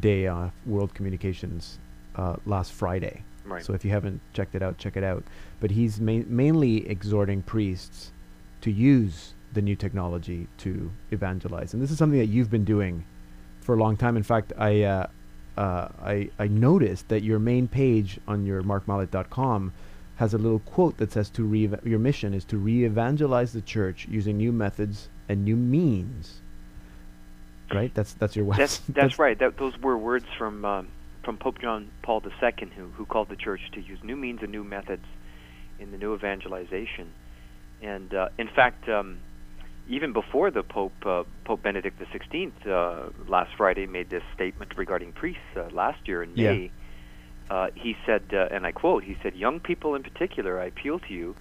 [0.00, 1.78] day of World Communications
[2.16, 3.22] uh, last Friday.
[3.44, 3.64] Right.
[3.64, 5.22] So if you haven't checked it out, check it out.
[5.60, 8.10] But he's ma- mainly exhorting priests
[8.62, 13.04] to use the new technology to evangelize, and this is something that you've been doing
[13.60, 14.16] for a long time.
[14.16, 15.06] In fact, I uh,
[15.56, 19.72] uh, I, I noticed that your main page on your markmallett.com
[20.16, 24.06] has a little quote that says to re your mission is to re-evangelize the church
[24.08, 26.40] using new methods and new means.
[27.72, 27.92] Right?
[27.94, 28.56] That's that's your website.
[28.56, 29.38] That's that's right.
[29.38, 30.88] That those were words from um,
[31.24, 34.52] from Pope John Paul II, who who called the church to use new means and
[34.52, 35.04] new methods
[35.80, 37.10] in the new evangelization.
[37.82, 39.18] And uh, in fact, um,
[39.88, 45.12] even before the Pope uh, Pope Benedict XVI uh, last Friday made this statement regarding
[45.12, 46.52] priests uh, last year in Yeah.
[46.52, 46.70] May,
[47.50, 50.98] uh, he said, uh, and I quote, he said, "Young people in particular, I appeal
[51.00, 51.36] to you,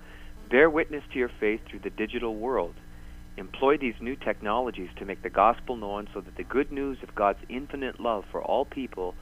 [0.50, 2.76] bear witness to your faith through the digital world."
[3.38, 7.16] employ these new technologies to make the gospel known so that the good news of
[7.16, 9.16] God's infinite love for all people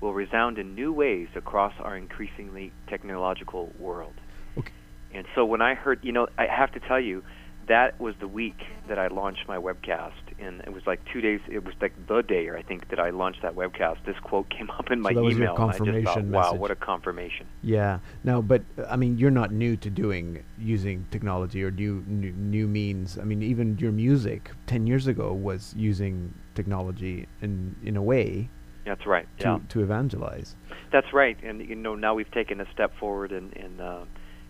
[0.00, 4.14] will resound in new ways across our increasingly technological world.
[4.58, 4.72] Okay.
[5.14, 7.24] And so when I heard, you know, I have to tell you,
[7.68, 8.58] that was the week
[8.88, 10.12] that I launched my webcast.
[10.38, 13.00] And it was like two days, it was like the day, or I think, that
[13.00, 14.04] I launched that webcast.
[14.04, 15.56] This quote came up in my that was your email.
[15.56, 16.60] just thought, confirmation wow, message.
[16.60, 17.46] what a confirmation.
[17.62, 17.98] Yeah.
[18.24, 22.66] Now, but I mean, you're not new to doing using technology or new new, new
[22.68, 23.18] means.
[23.18, 28.48] I mean, even your music 10 years ago was using technology in in a way
[28.84, 29.26] That's right.
[29.40, 29.58] to yeah.
[29.70, 30.54] to evangelize.
[30.92, 34.04] That's right, and you know now we've taken a step forward, and, and uh,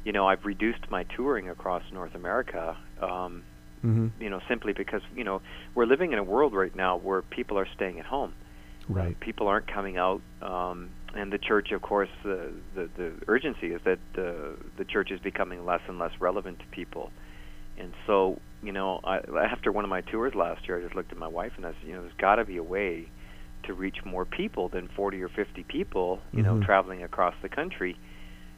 [0.06, 2.76] you know I've reduced my touring across North America.
[3.02, 3.42] Um,
[3.84, 4.10] Mhm.
[4.18, 5.42] you know, simply because you know
[5.74, 8.32] we're living in a world right now where people are staying at home.
[8.88, 9.18] Right.
[9.20, 12.38] People aren't coming out, um, and the church, of course, the
[12.76, 16.66] the, the urgency is that uh, the church is becoming less and less relevant to
[16.66, 17.10] people.
[17.78, 19.16] And so, you know, I,
[19.52, 21.70] after one of my tours last year, I just looked at my wife and I
[21.72, 23.10] said, you know, there's got to be a way
[23.64, 26.64] to reach more people than 40 or 50 people, you know, Mhm.
[26.64, 27.96] traveling across the country.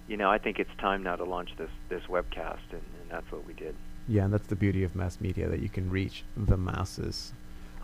[0.09, 3.31] You know, I think it's time now to launch this this webcast, and, and that's
[3.31, 3.77] what we did.
[4.09, 7.33] Yeah, and that's the beauty of mass media that you can reach the masses.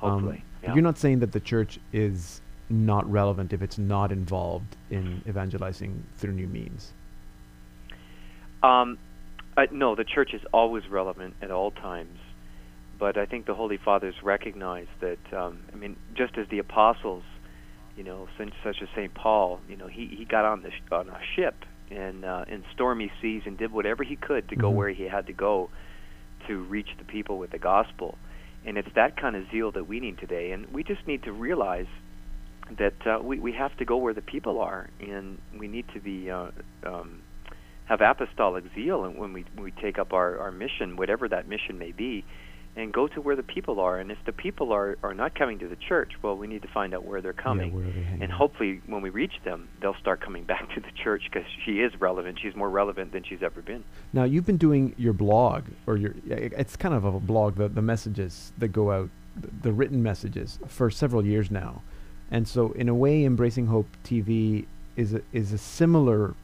[0.03, 0.75] Um, Hopefully, but yeah.
[0.75, 6.03] You're not saying that the church is not relevant if it's not involved in evangelizing
[6.17, 6.93] through new means.
[8.63, 8.97] Um,
[9.59, 12.19] uh, no, the church is always relevant at all times,
[12.99, 15.19] but I think the Holy Fathers recognize that.
[15.31, 17.23] Um, I mean, just as the apostles,
[17.99, 20.91] you know, such, such as Saint Paul, you know, he he got on the sh-
[20.91, 24.71] on a ship in uh, in stormy seas and did whatever he could to go
[24.71, 24.75] Mhm.
[24.75, 25.71] where he had to go
[26.47, 28.19] to reach the people with the gospel.
[28.67, 31.33] And it's that kind of zeal that we need today, and we just need to
[31.33, 31.87] realize
[32.79, 36.01] that uh, we we have to go where the people are, and we need to
[36.01, 36.51] be uh,
[36.85, 37.21] um,
[37.87, 41.47] have apostolic zeal and when we when we take up our, our mission, whatever that
[41.47, 42.25] mission may be,
[42.77, 43.99] and go to where the people are.
[43.99, 46.69] And if the people are, are not coming to the church, well, we need to
[46.69, 47.73] find out where they're coming.
[47.73, 50.91] where are they and hopefully, when we reach them, they'll start coming back to the
[51.03, 52.39] church because she is relevant.
[52.41, 53.85] She's more relevant than she's ever been.
[54.13, 57.83] Now you've been doing your blog, or your it's kind of a blog, the the
[57.83, 59.11] messages that go out,
[59.41, 61.83] the, the written messages for several years now,
[62.31, 64.67] and so in a way, embracing hope TV
[64.97, 66.35] is a is a similar,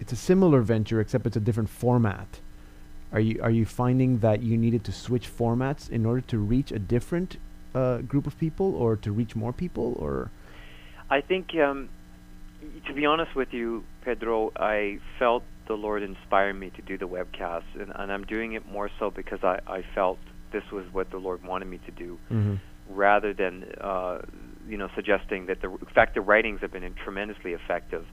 [0.00, 2.40] it's a similar venture except it's a different format.
[3.12, 6.72] Are you are you finding that you needed to switch formats in order to reach
[6.72, 7.36] a different
[7.74, 10.30] uh, group of people, or to reach more people, or
[11.10, 11.88] I think, um,
[12.86, 17.06] to be honest with you, Pedro, I felt the Lord inspired me to do the
[17.06, 20.18] webcast, and, and I'm doing it more so because I, I felt
[20.52, 22.18] this was what the Lord wanted me to do,
[22.90, 24.22] rather than uh,
[24.68, 28.06] you know suggesting that the in fact the writings have been tremendously effective,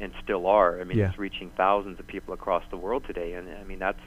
[0.00, 0.80] and still are.
[0.80, 1.10] I mean, Yeah.
[1.10, 4.00] it's reaching thousands of people across the world today, and I mean that's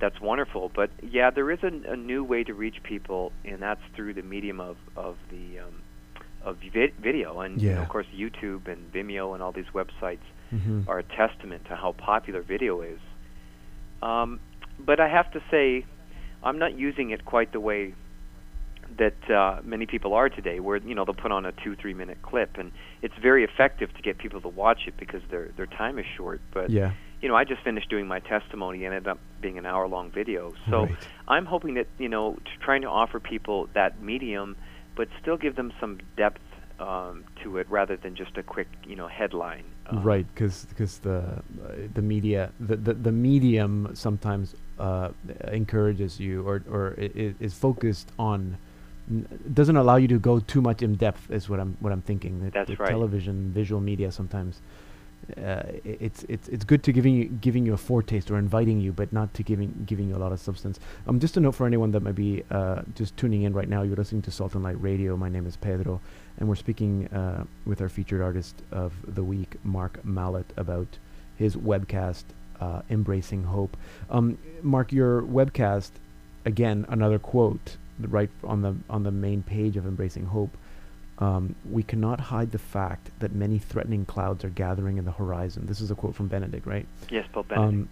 [0.00, 0.70] that's wonderful.
[0.74, 4.22] But yeah, there is a, a new way to reach people, and that's through the
[4.22, 5.82] medium of of the um,
[6.44, 7.82] of vid- video, and you know, Yeah.
[7.82, 10.88] of course YouTube and Vimeo and all these websites Mhm.
[10.88, 12.98] are a testament to how popular video is.
[14.02, 14.40] Um,
[14.78, 15.84] but I have to say,
[16.42, 17.94] I'm not using it quite the way
[18.98, 21.94] that uh, many people are today, where you know they'll put on a two, three
[21.94, 25.66] minute clip, and it's very effective to get people to watch it because their their
[25.66, 26.40] time is short.
[26.52, 26.92] But yeah,
[27.22, 30.10] you know, I just finished doing my testimony, and ended up being an hour long
[30.10, 30.52] video.
[30.68, 30.98] So Right.
[31.28, 34.56] I'm hoping that you know, trying to offer people that medium,
[34.96, 36.40] but still give them some depth
[36.80, 39.64] um, to it, rather than just a quick you know headline.
[39.88, 40.66] Um, right because
[40.98, 41.40] the uh,
[41.94, 45.10] the media the, the, the medium sometimes uh,
[45.48, 48.56] encourages you or or i- i- is focused on
[49.52, 52.40] doesn't allow you to go too much in depth is what I'm what I'm thinking
[52.44, 52.88] that That's the right.
[52.90, 54.60] television visual media sometimes
[55.36, 58.92] uh, it's it's it's good to giving you giving you a foretaste or inviting you
[58.92, 61.66] but not to giving giving you a lot of substance um just a note for
[61.66, 64.64] anyone that might be uh, just tuning in right now you're listening to Salt and
[64.64, 66.00] Light Radio my name is Pedro
[66.38, 70.98] and we're speaking uh, with our featured artist of the week, Mark Mallett, about
[71.36, 72.24] his webcast,
[72.60, 73.76] uh, Embracing Hope.
[74.10, 75.90] Um, Mark, your webcast,
[76.44, 80.56] again, another quote right on the on the main page of Embracing Hope.
[81.22, 85.66] Um, we cannot hide the fact that many threatening clouds are gathering in the horizon.
[85.66, 86.84] This is a quote from Benedict, right?
[87.10, 87.68] Yes, Pope Benedict.
[87.68, 87.88] Um,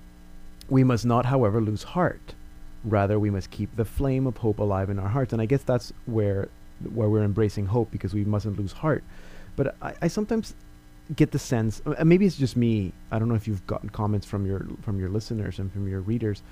[0.69, 2.35] we must not, however, lose heart.
[2.83, 5.33] Rather, we must keep the flame of hope alive in our hearts.
[5.33, 6.49] And I guess that's where
[6.93, 9.05] where we're embracing hope because we mustn't lose heart.
[9.55, 10.55] But I, I sometimes
[11.15, 12.93] get the sense, uh, and maybe it's just me.
[13.13, 16.01] I don't know if you've gotten comments from your from your listeners and from your
[16.01, 16.43] readers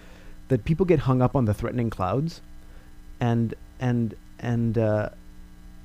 [0.47, 2.41] that people get hung up on the threatening clouds,
[3.18, 5.09] and and and uh,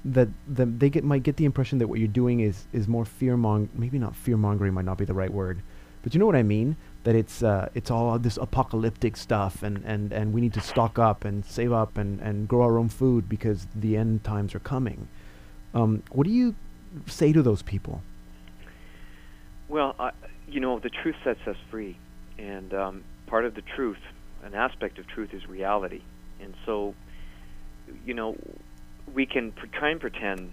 [0.06, 3.06] that the, they get might get the impression that what you're doing is is more
[3.06, 5.62] fear mong maybe not fear mongering might not be the right word,
[6.02, 9.84] but you know what I mean that it's uh, it's all this apocalyptic stuff and,
[9.86, 12.90] and, and we need to stock up and save up and, and grow our own
[12.90, 15.08] food because the end times are coming.
[15.74, 16.56] Um, what do you
[17.08, 18.02] say to those people?
[19.68, 19.96] Well,
[20.48, 21.98] you know, the truth sets us free,
[22.38, 23.98] and um, part of the truth,
[24.44, 26.02] an aspect of truth, is reality.
[26.40, 26.94] And so,
[28.06, 28.38] you know,
[29.14, 30.52] we can pr- try and pretend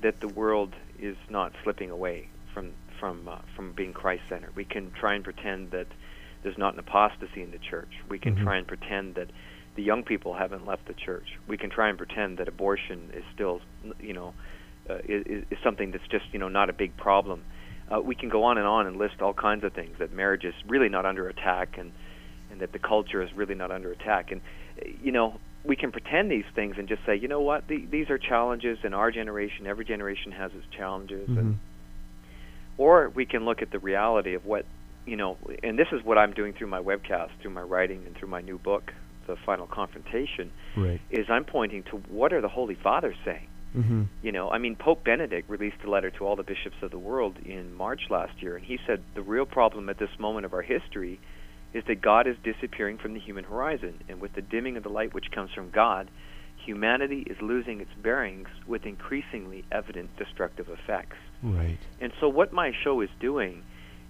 [0.00, 4.54] that the world is not slipping away from from uh, from being Christ-centered.
[4.56, 5.86] We can try and pretend that
[6.42, 7.90] there's not an apostasy in the church.
[8.08, 8.42] We can Mhm.
[8.44, 9.28] try and pretend that
[9.74, 11.38] the young people haven't left the church.
[11.46, 13.60] We can try and pretend that abortion is still,
[14.00, 14.34] you know,
[14.90, 17.44] uh, is, is something that's just you know not a big problem.
[17.90, 20.44] Uh, we can go on and on and list all kinds of things that marriage
[20.44, 21.92] is really not under attack and
[22.50, 24.32] and that the culture is really not under attack.
[24.32, 24.40] And
[24.80, 25.38] uh, you know
[25.68, 28.78] we can pretend these things and just say, you know what, the, these are challenges
[28.82, 29.66] in our generation.
[29.66, 31.56] Every generation has its challenges, and Mhm.
[32.78, 34.64] or we can look at the reality of what
[35.04, 35.36] you know.
[35.62, 38.40] And this is what I'm doing through my webcast, through my writing, and through my
[38.40, 38.92] new book,
[39.26, 40.50] The Final Confrontation.
[40.74, 41.00] Right.
[41.10, 43.48] Is I'm pointing to what are the Holy Fathers saying.
[43.76, 44.02] Mm-hmm.
[44.22, 46.98] You know, I mean, Pope Benedict released a letter to all the bishops of the
[46.98, 50.54] world in March last year, and he said the real problem at this moment of
[50.54, 51.20] our history
[51.74, 54.88] is that God is disappearing from the human horizon, and with the dimming of the
[54.88, 56.10] light which comes from God,
[56.64, 61.16] humanity is losing its bearings with increasingly evident destructive effects.
[61.42, 61.78] Right.
[62.00, 63.62] And so, what my show is doing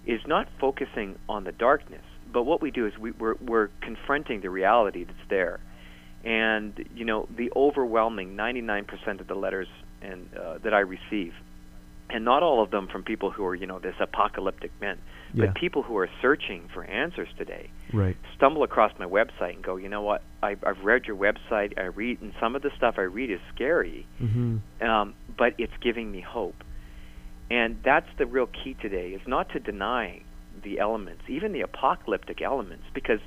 [0.05, 4.41] is not focusing on the darkness, but what we do is we, we're, we're confronting
[4.41, 5.59] the reality that's there.
[6.23, 9.67] And, you know, the overwhelming 99% of the letters
[10.01, 11.33] and, uh, that I receive,
[12.09, 14.97] and not all of them from people who are, you know, this apocalyptic men,
[15.33, 15.45] Yeah.
[15.45, 18.17] but people who are searching for answers today Right.
[18.35, 21.85] stumble across my website and go, you know what, I, I've read your website, I
[21.85, 24.83] read, and some of the stuff I read is scary Mm-hmm.
[24.83, 26.63] um, but it's giving me hope.
[27.51, 30.21] And that's the real key today is not to deny
[30.63, 33.19] the elements, even the apocalyptic elements, because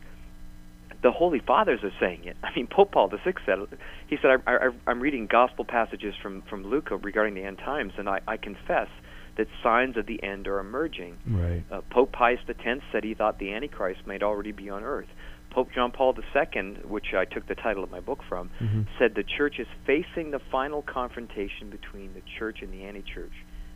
[1.03, 2.36] the Holy Fathers are saying it.
[2.44, 3.68] I mean, Pope Paul VI said it.
[4.07, 7.94] He said, I, I, I'm reading gospel passages from, from Luke regarding the end times,
[7.98, 8.88] and I, I confess
[9.36, 11.16] that signs of the end are emerging.
[11.26, 11.62] Right.
[11.70, 15.08] Uh, Pope Pius X said he thought the Antichrist might already be on earth.
[15.50, 18.86] Pope John Paul II, which I took the title of my book from, Mhm.
[18.98, 23.32] said the church is facing the final confrontation between the church and the anti-church,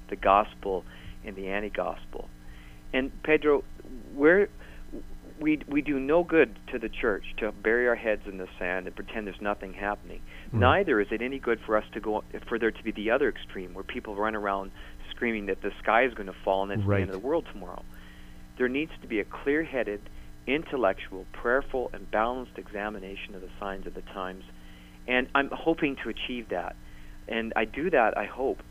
[0.09, 0.85] the gospel
[1.25, 2.29] and the anti-gospel.
[2.95, 3.63] And Pedro,
[4.15, 4.49] we're,
[5.39, 8.87] we we do no good to the church to bury our heads in the sand
[8.87, 10.21] and pretend there's nothing happening.
[10.53, 13.29] Neither is it any good for us to go for there to be the other
[13.29, 14.71] extreme where people run around
[15.17, 16.99] screaming that the sky is going to fall and it's Right.
[16.99, 17.83] the end of the world tomorrow.
[18.59, 20.01] There needs to be a clear-headed,
[20.47, 24.45] intellectual, prayerful, and balanced examination of the signs of the times,
[25.09, 26.77] and I'm hoping to achieve that.
[27.29, 28.63] And I do that, I hope,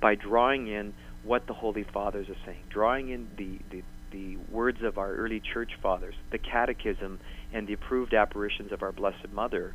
[0.00, 0.94] by drawing in
[1.24, 5.40] what the Holy Fathers are saying, drawing in the, the, the words of our early
[5.40, 7.18] church fathers, the catechism,
[7.52, 9.74] and the approved apparitions of our Blessed Mother.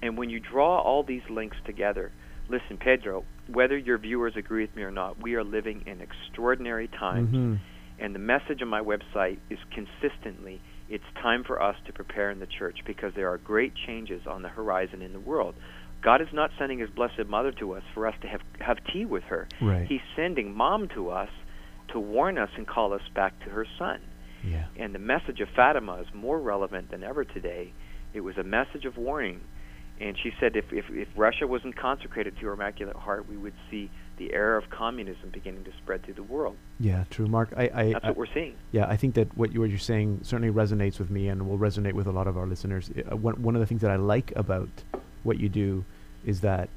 [0.00, 2.10] And when you draw all these links together,
[2.52, 6.86] listen, Pedro, whether your viewers agree with me or not, we are living in extraordinary
[6.88, 7.34] times.
[7.34, 7.58] Mhm.
[7.98, 10.60] And the message on my website is consistently
[10.92, 14.42] it's time for us to prepare in the church because there are great changes on
[14.42, 15.54] the horizon in the world.
[16.02, 19.06] God is not sending his blessed mother to us for us to have have tea
[19.06, 19.48] with her.
[19.60, 19.86] Right.
[19.86, 21.30] He's sending mom to us
[21.88, 24.00] to warn us and call us back to her son.
[24.44, 24.64] Yeah.
[24.76, 27.72] And the message of Fatima is more relevant than ever today.
[28.12, 29.40] It was a message of warning.
[30.00, 33.54] And she said if, if, if Russia wasn't consecrated to her Immaculate Heart, we would
[33.70, 36.56] see the era of communism beginning to spread through the world.
[36.80, 37.52] Yeah, true, Mark.
[37.56, 38.54] I, I, That's I what we're seeing.
[38.72, 41.58] Yeah, I think that what, you, what you're saying certainly resonates with me and will
[41.58, 42.90] resonate with a lot of our listeners.
[42.90, 44.68] Uh, one, one of the things that I like about
[45.22, 45.84] what you do
[46.26, 46.68] is that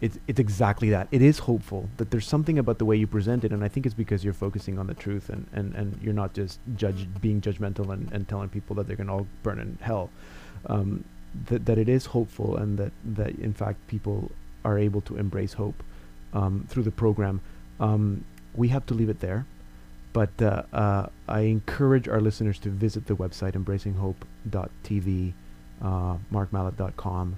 [0.00, 1.08] it's, it's exactly that.
[1.10, 3.86] It is hopeful that there's something about the way you present it, and I think
[3.86, 7.40] it's because you're focusing on the truth and, and, and you're not just judge, being
[7.40, 10.10] judgmental and, and telling people that they're going to all burn in hell.
[10.66, 11.04] Um,
[11.46, 14.30] that, that it is hopeful and that, that, in fact, people
[14.64, 15.82] are able to embrace hope
[16.32, 17.40] um, through the program.
[17.78, 18.24] Um,
[18.54, 19.46] we have to leave it there.
[20.16, 25.32] But uh, uh, I encourage our listeners to visit the website embracinghope.tv,
[25.82, 27.36] uh, markmallett.com,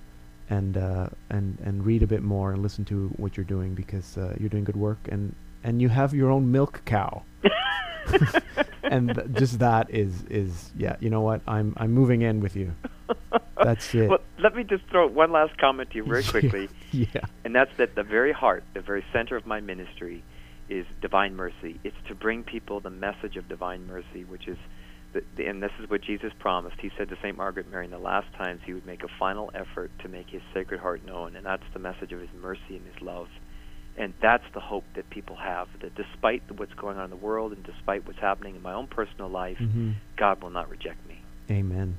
[0.48, 4.16] and uh, and and read a bit more and listen to what you're doing because
[4.16, 5.34] uh, you're doing good work and
[5.64, 7.24] and you have your own milk cow.
[8.84, 10.94] and th- just that is is yeah.
[11.00, 11.40] You know what?
[11.48, 12.74] I'm I'm moving in with you.
[13.64, 14.08] That's it.
[14.08, 16.68] Well, let me just throw one last comment to you very quickly.
[16.92, 17.06] yeah.
[17.44, 20.22] And that's that the very heart, the very center of my ministry
[20.68, 21.80] is divine mercy.
[21.84, 24.58] It's to bring people the message of divine mercy, which is,
[25.14, 26.76] the, the, and this is what Jesus promised.
[26.80, 27.36] He said to St.
[27.36, 30.42] Margaret Mary in the last times he would make a final effort to make his
[30.52, 33.28] sacred heart known, and that's the message of his mercy and his love.
[33.96, 37.52] And that's the hope that people have, that despite what's going on in the world
[37.52, 39.94] and despite what's happening in my own personal life, Mhm.
[40.16, 41.18] God will not reject me.
[41.50, 41.96] Amen.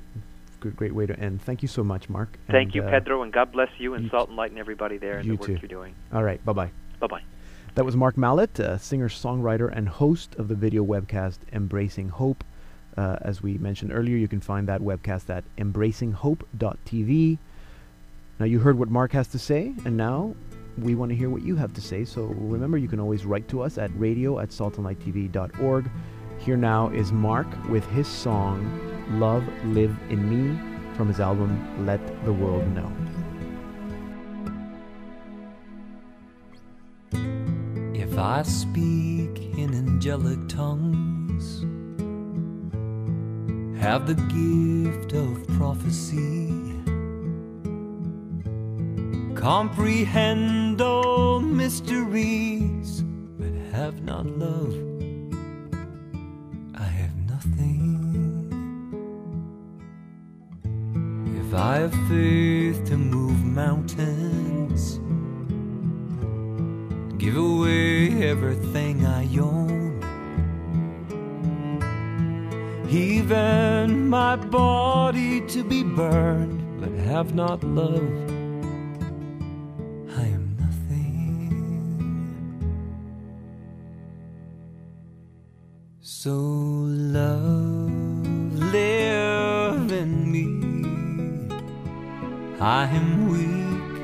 [0.60, 1.40] Good, great way to end.
[1.42, 2.38] Thank you so much, Mark.
[2.46, 4.58] Thank And, you, uh, Pedro, and God bless you and you Salt and Light and
[4.60, 5.52] everybody there and the work too.
[5.60, 5.94] you're doing.
[6.12, 6.44] All right.
[6.44, 6.70] Bye bye.
[7.00, 7.22] Bye bye.
[7.76, 12.44] That was Mark Mallett, uh, singer, songwriter, and host of the video webcast Embracing Hope.
[12.96, 17.38] Uh, as we mentioned earlier, you can find that webcast at embracinghope.tv.
[18.38, 20.34] Now, you heard what Mark has to say, and now
[20.78, 22.04] we want to hear what you have to say.
[22.04, 25.90] So remember, you can always write to us at radio at saltandlighttv.org.
[26.40, 28.80] Here now is Mark with his song
[29.10, 30.58] Love Live in Me
[30.96, 32.90] from his album Let the World Know.
[37.92, 41.60] If I speak in angelic tongues,
[43.78, 46.48] have the gift of prophecy,
[49.34, 53.02] comprehend all mysteries,
[53.38, 54.89] but have not love,
[61.50, 65.00] If I have faith to move mountains,
[67.18, 69.98] give away everything I own.
[72.88, 78.12] Even my body to be burned, but have not love.
[80.16, 81.50] I am nothing.
[86.00, 87.90] So love,
[88.72, 89.19] live
[92.60, 94.02] I am weak.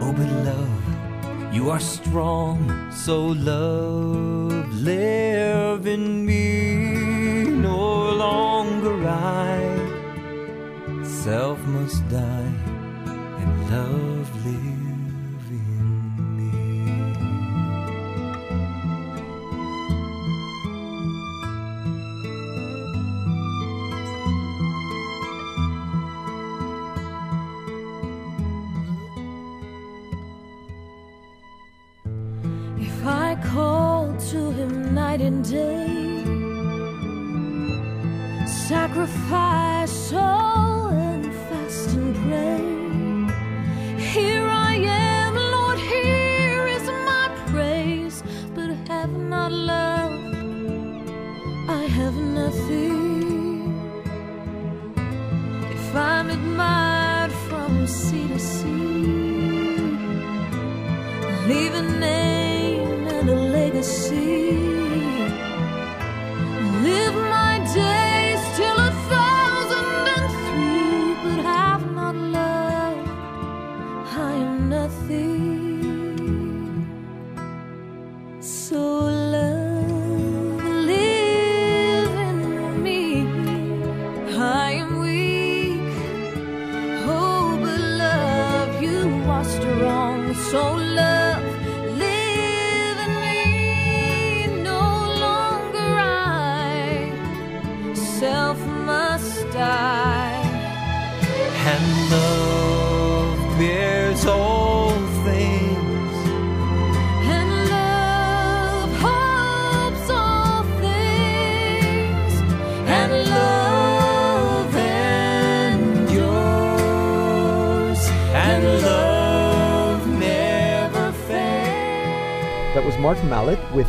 [0.00, 2.90] Oh, but love, you are strong.
[2.90, 7.44] So love, live in me.
[7.44, 9.62] No longer I,
[11.04, 12.41] self must die,
[39.02, 39.90] Sacrifice.
[40.10, 40.41] Soul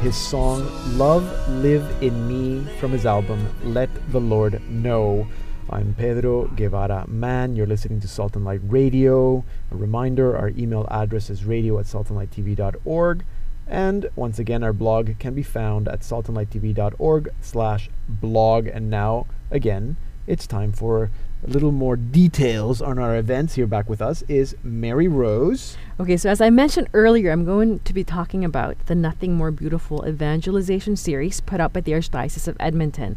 [0.03, 5.25] his song Love Live in Me from his album Let the Lord Know.
[5.69, 7.55] I'm Pedro Guevara Mann.
[7.55, 9.45] You're listening to Salt and Light Radio.
[9.71, 13.23] A reminder our email address is radio at saltandlighttv.org.
[13.65, 18.67] And once again, our blog can be found at saltandlighttv.org slash blog.
[18.67, 19.95] And now, again,
[20.27, 21.11] it's time for
[21.45, 23.55] a little more details on our events.
[23.55, 25.77] Here back with us is Mary Rose.
[25.99, 29.51] Okay, so as I mentioned earlier, I'm going to be talking about the Nothing More
[29.51, 33.15] Beautiful evangelization series put out by the Archdiocese of Edmonton.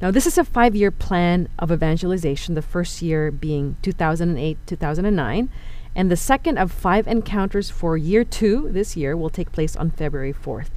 [0.00, 5.50] Now, this is a five year plan of evangelization, the first year being 2008 2009.
[5.94, 9.90] And the second of five encounters for year two this year will take place on
[9.90, 10.68] February 4th.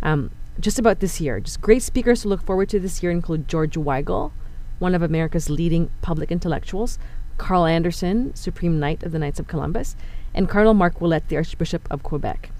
[0.00, 0.30] Um,
[0.60, 3.74] just about this year, just great speakers to look forward to this year include George
[3.74, 4.30] Weigel,
[4.78, 7.00] one of America's leading public intellectuals,
[7.36, 9.96] Carl Anderson, Supreme Knight of the Knights of Columbus,
[10.34, 12.50] and Cardinal Marc Ouellet, the Archbishop of Quebec.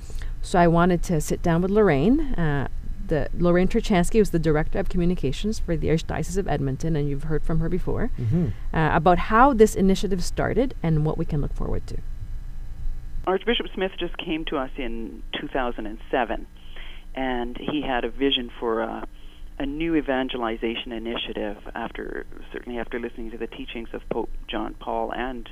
[0.42, 2.20] So I wanted to sit down with Lorraine.
[2.34, 2.68] Uh,
[3.06, 7.24] the Lorraine Turchansky was the director of communications for the Archdiocese of Edmonton, and you've
[7.24, 8.48] heard from her before Mm-hmm.
[8.76, 11.98] uh, about how this initiative started and what we can look forward to.
[13.26, 16.46] Archbishop Smith just came to us in 2007,
[17.14, 19.06] and he had a vision for a,
[19.58, 21.56] a new evangelization initiative.
[21.74, 25.48] After certainly after listening to the teachings of Pope John Paul and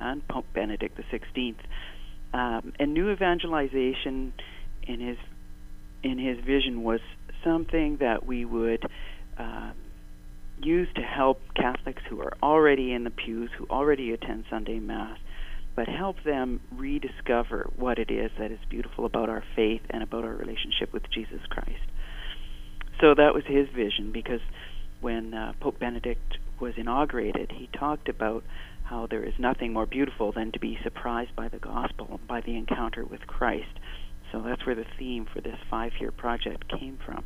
[0.00, 1.56] and Pope Benedict XVI.
[2.32, 4.32] Um, a new evangelization
[4.82, 5.18] in his
[6.02, 7.00] in his vision was
[7.42, 8.84] something that we would.
[9.38, 9.72] Uh,
[10.62, 15.18] use to help Catholics who are already in the pews, who already attend Sunday Mass,
[15.74, 20.24] but help them rediscover what it is that is beautiful about our faith and about
[20.24, 21.82] our relationship with Jesus Christ.
[23.00, 24.40] So that was his vision because
[25.00, 28.42] when uh, Pope Benedict was inaugurated, he talked about
[28.86, 32.56] how there is nothing more beautiful than to be surprised by the gospel, by the
[32.56, 33.80] encounter with Christ.
[34.30, 37.24] So that's where the theme for this five year project came from.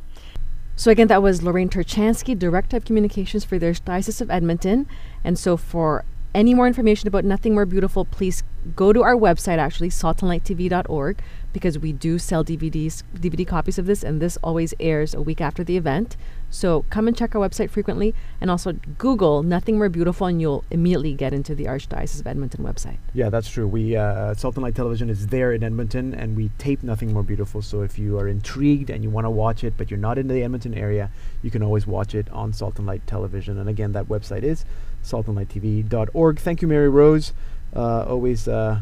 [0.76, 4.86] So again, that was Lorraine Turchansky, Director of Communications for the Diocese of Edmonton.
[5.22, 6.04] And so for
[6.34, 8.42] any more information about Nothing More Beautiful, please
[8.76, 11.20] go to our website, actually, saltandlighttv.org,
[11.52, 15.40] because we do sell DVDs, DVD copies of this, and this always airs a week
[15.40, 16.16] after the event.
[16.51, 20.64] So come and check our website frequently, and also Google Nothing More Beautiful, and you'll
[20.70, 22.98] immediately get into the Archdiocese of Edmonton website.
[23.14, 23.68] Yeah, that's true.
[23.68, 27.22] We uh, Salt and Light Television is there in Edmonton, and we tape Nothing More
[27.22, 27.62] Beautiful.
[27.62, 30.26] So if you are intrigued and you want to watch it, but you're not in
[30.26, 31.11] the Edmonton area,
[31.42, 33.57] you can always watch it on Salt and Light Television.
[33.57, 34.64] And again, that website is
[35.05, 36.40] saltandlighttv.org.
[36.40, 37.32] Thank you, Mary Rose.
[37.74, 38.80] Uh, always uh,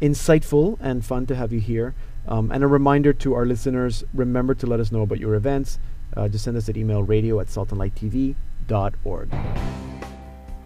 [0.00, 1.94] insightful and fun to have you here.
[2.28, 5.80] Um, and a reminder to our listeners: remember to let us know about your events.
[6.16, 9.28] Uh, just send us an email: radio at saltandlighttv.org.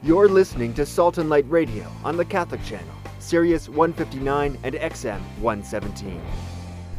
[0.03, 5.21] You're listening to Salt and Light Radio on the Catholic Channel, Sirius 159 and XM
[5.41, 6.21] 117.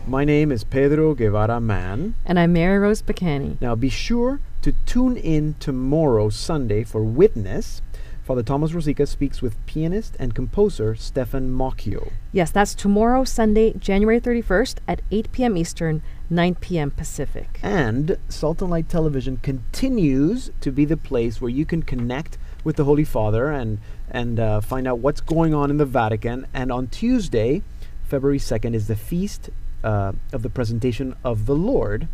[0.07, 2.15] My name is Pedro Guevara Mann.
[2.25, 3.59] And I'm Mary Rose Bacani.
[3.61, 7.81] Now be sure to tune in tomorrow, Sunday, for Witness.
[8.27, 12.11] Father Thomas Rosica speaks with pianist and composer Stephan Moccio.
[12.33, 15.55] Yes, that's tomorrow, Sunday, January 31st at 8 p.m.
[15.55, 16.91] Eastern, 9 p.m.
[16.91, 17.57] Pacific.
[17.63, 22.75] And Salt and Light Television continues to be the place where you can connect with
[22.75, 23.77] the Holy Father and
[24.11, 26.47] and uh, find out what's going on in the Vatican.
[26.53, 27.61] And on Tuesday,
[28.09, 29.51] February 2nd, is the feast
[29.85, 32.09] uh, of the presentation of the Lord.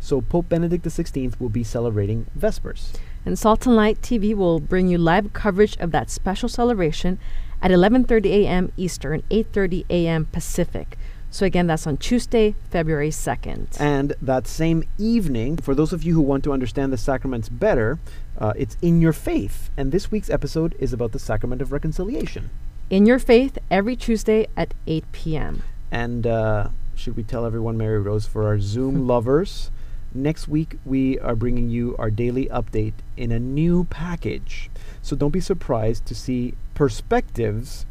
[0.00, 2.94] So Pope Benedict XVI will be celebrating Vespers.
[3.24, 7.18] And Salt and Light TV will bring you live coverage of that special celebration
[7.60, 8.72] at 11:30 a.m.
[8.76, 10.26] Eastern, 8:30 a.m.
[10.26, 10.96] Pacific.
[11.30, 13.78] So again, that's on Tuesday, February 2nd.
[13.78, 17.98] And that same evening, for those of you who want to understand the sacraments better,
[18.38, 19.68] uh, it's in your faith.
[19.76, 22.48] And this week's episode is about the sacrament of reconciliation.
[22.88, 25.62] In Your Faith every Tuesday at 8 p.m.
[25.90, 29.70] And uh, should we tell everyone, Mary Rose, for our Zoom lovers?
[30.18, 34.68] Next week, we are bringing you our daily update in a new package.
[35.00, 37.86] So don't be surprised to see Perspectives,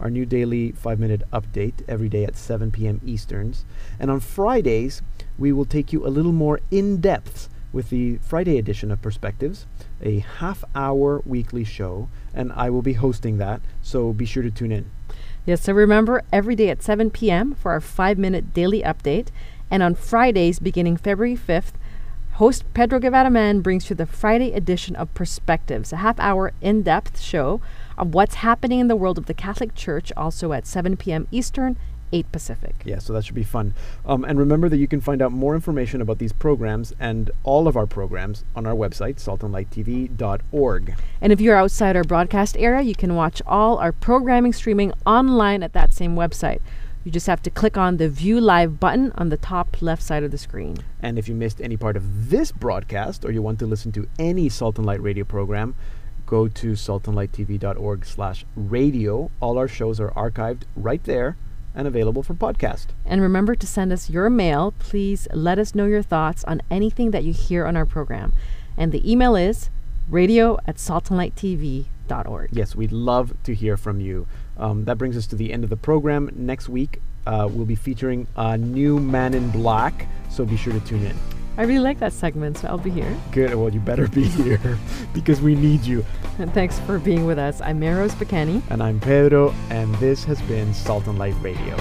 [0.00, 3.00] our new daily five minute update every day at 7 p.m.
[3.06, 3.64] Easterns.
[4.00, 5.02] And on Fridays,
[5.38, 9.66] we will take you a little more in depth with the Friday edition of Perspectives,
[10.02, 12.08] a half hour weekly show.
[12.34, 14.90] And I will be hosting that, so be sure to tune in.
[15.46, 17.54] Yes, so remember every day at 7 p.m.
[17.54, 19.28] for our five minute daily update.
[19.70, 21.72] And on Fridays, beginning February 5th,
[22.32, 26.82] host Pedro Guevara Mann brings you the Friday edition of Perspectives, a half hour in
[26.82, 27.60] depth show
[27.96, 31.28] of what's happening in the world of the Catholic Church, also at 7 p.m.
[31.30, 31.76] Eastern,
[32.12, 32.74] 8 Pacific.
[32.84, 33.74] Yeah, so that should be fun.
[34.04, 37.68] Um, and remember that you can find out more information about these programs and all
[37.68, 40.94] of our programs on our website, saltandlighttv.org.
[41.20, 45.62] And if you're outside our broadcast area, you can watch all our programming streaming online
[45.62, 46.60] at that same website.
[47.02, 50.22] You just have to click on the View Live button on the top left side
[50.22, 50.76] of the screen.
[51.00, 54.06] And if you missed any part of this broadcast or you want to listen to
[54.18, 55.74] any Salt and Light radio program,
[56.26, 59.30] go to saltandlighttv.org slash radio.
[59.40, 61.38] All our shows are archived right there
[61.74, 62.88] and available for podcast.
[63.06, 64.74] And remember to send us your mail.
[64.78, 68.34] Please let us know your thoughts on anything that you hear on our program.
[68.76, 69.70] And the email is
[70.10, 72.50] radio at saltandlighttv.org.
[72.52, 74.26] Yes, we'd love to hear from you.
[74.60, 76.30] Um, that brings us to the end of the program.
[76.34, 80.80] Next week, uh, we'll be featuring a new Man in Black, so be sure to
[80.80, 81.16] tune in.
[81.56, 83.14] I really like that segment, so I'll be here.
[83.32, 83.54] Good.
[83.54, 84.78] Well, you better be here
[85.14, 86.04] because we need you.
[86.38, 87.60] And thanks for being with us.
[87.60, 88.62] I'm Mary Rose Bacani.
[88.70, 91.76] And I'm Pedro, and this has been Salt and Light Radio.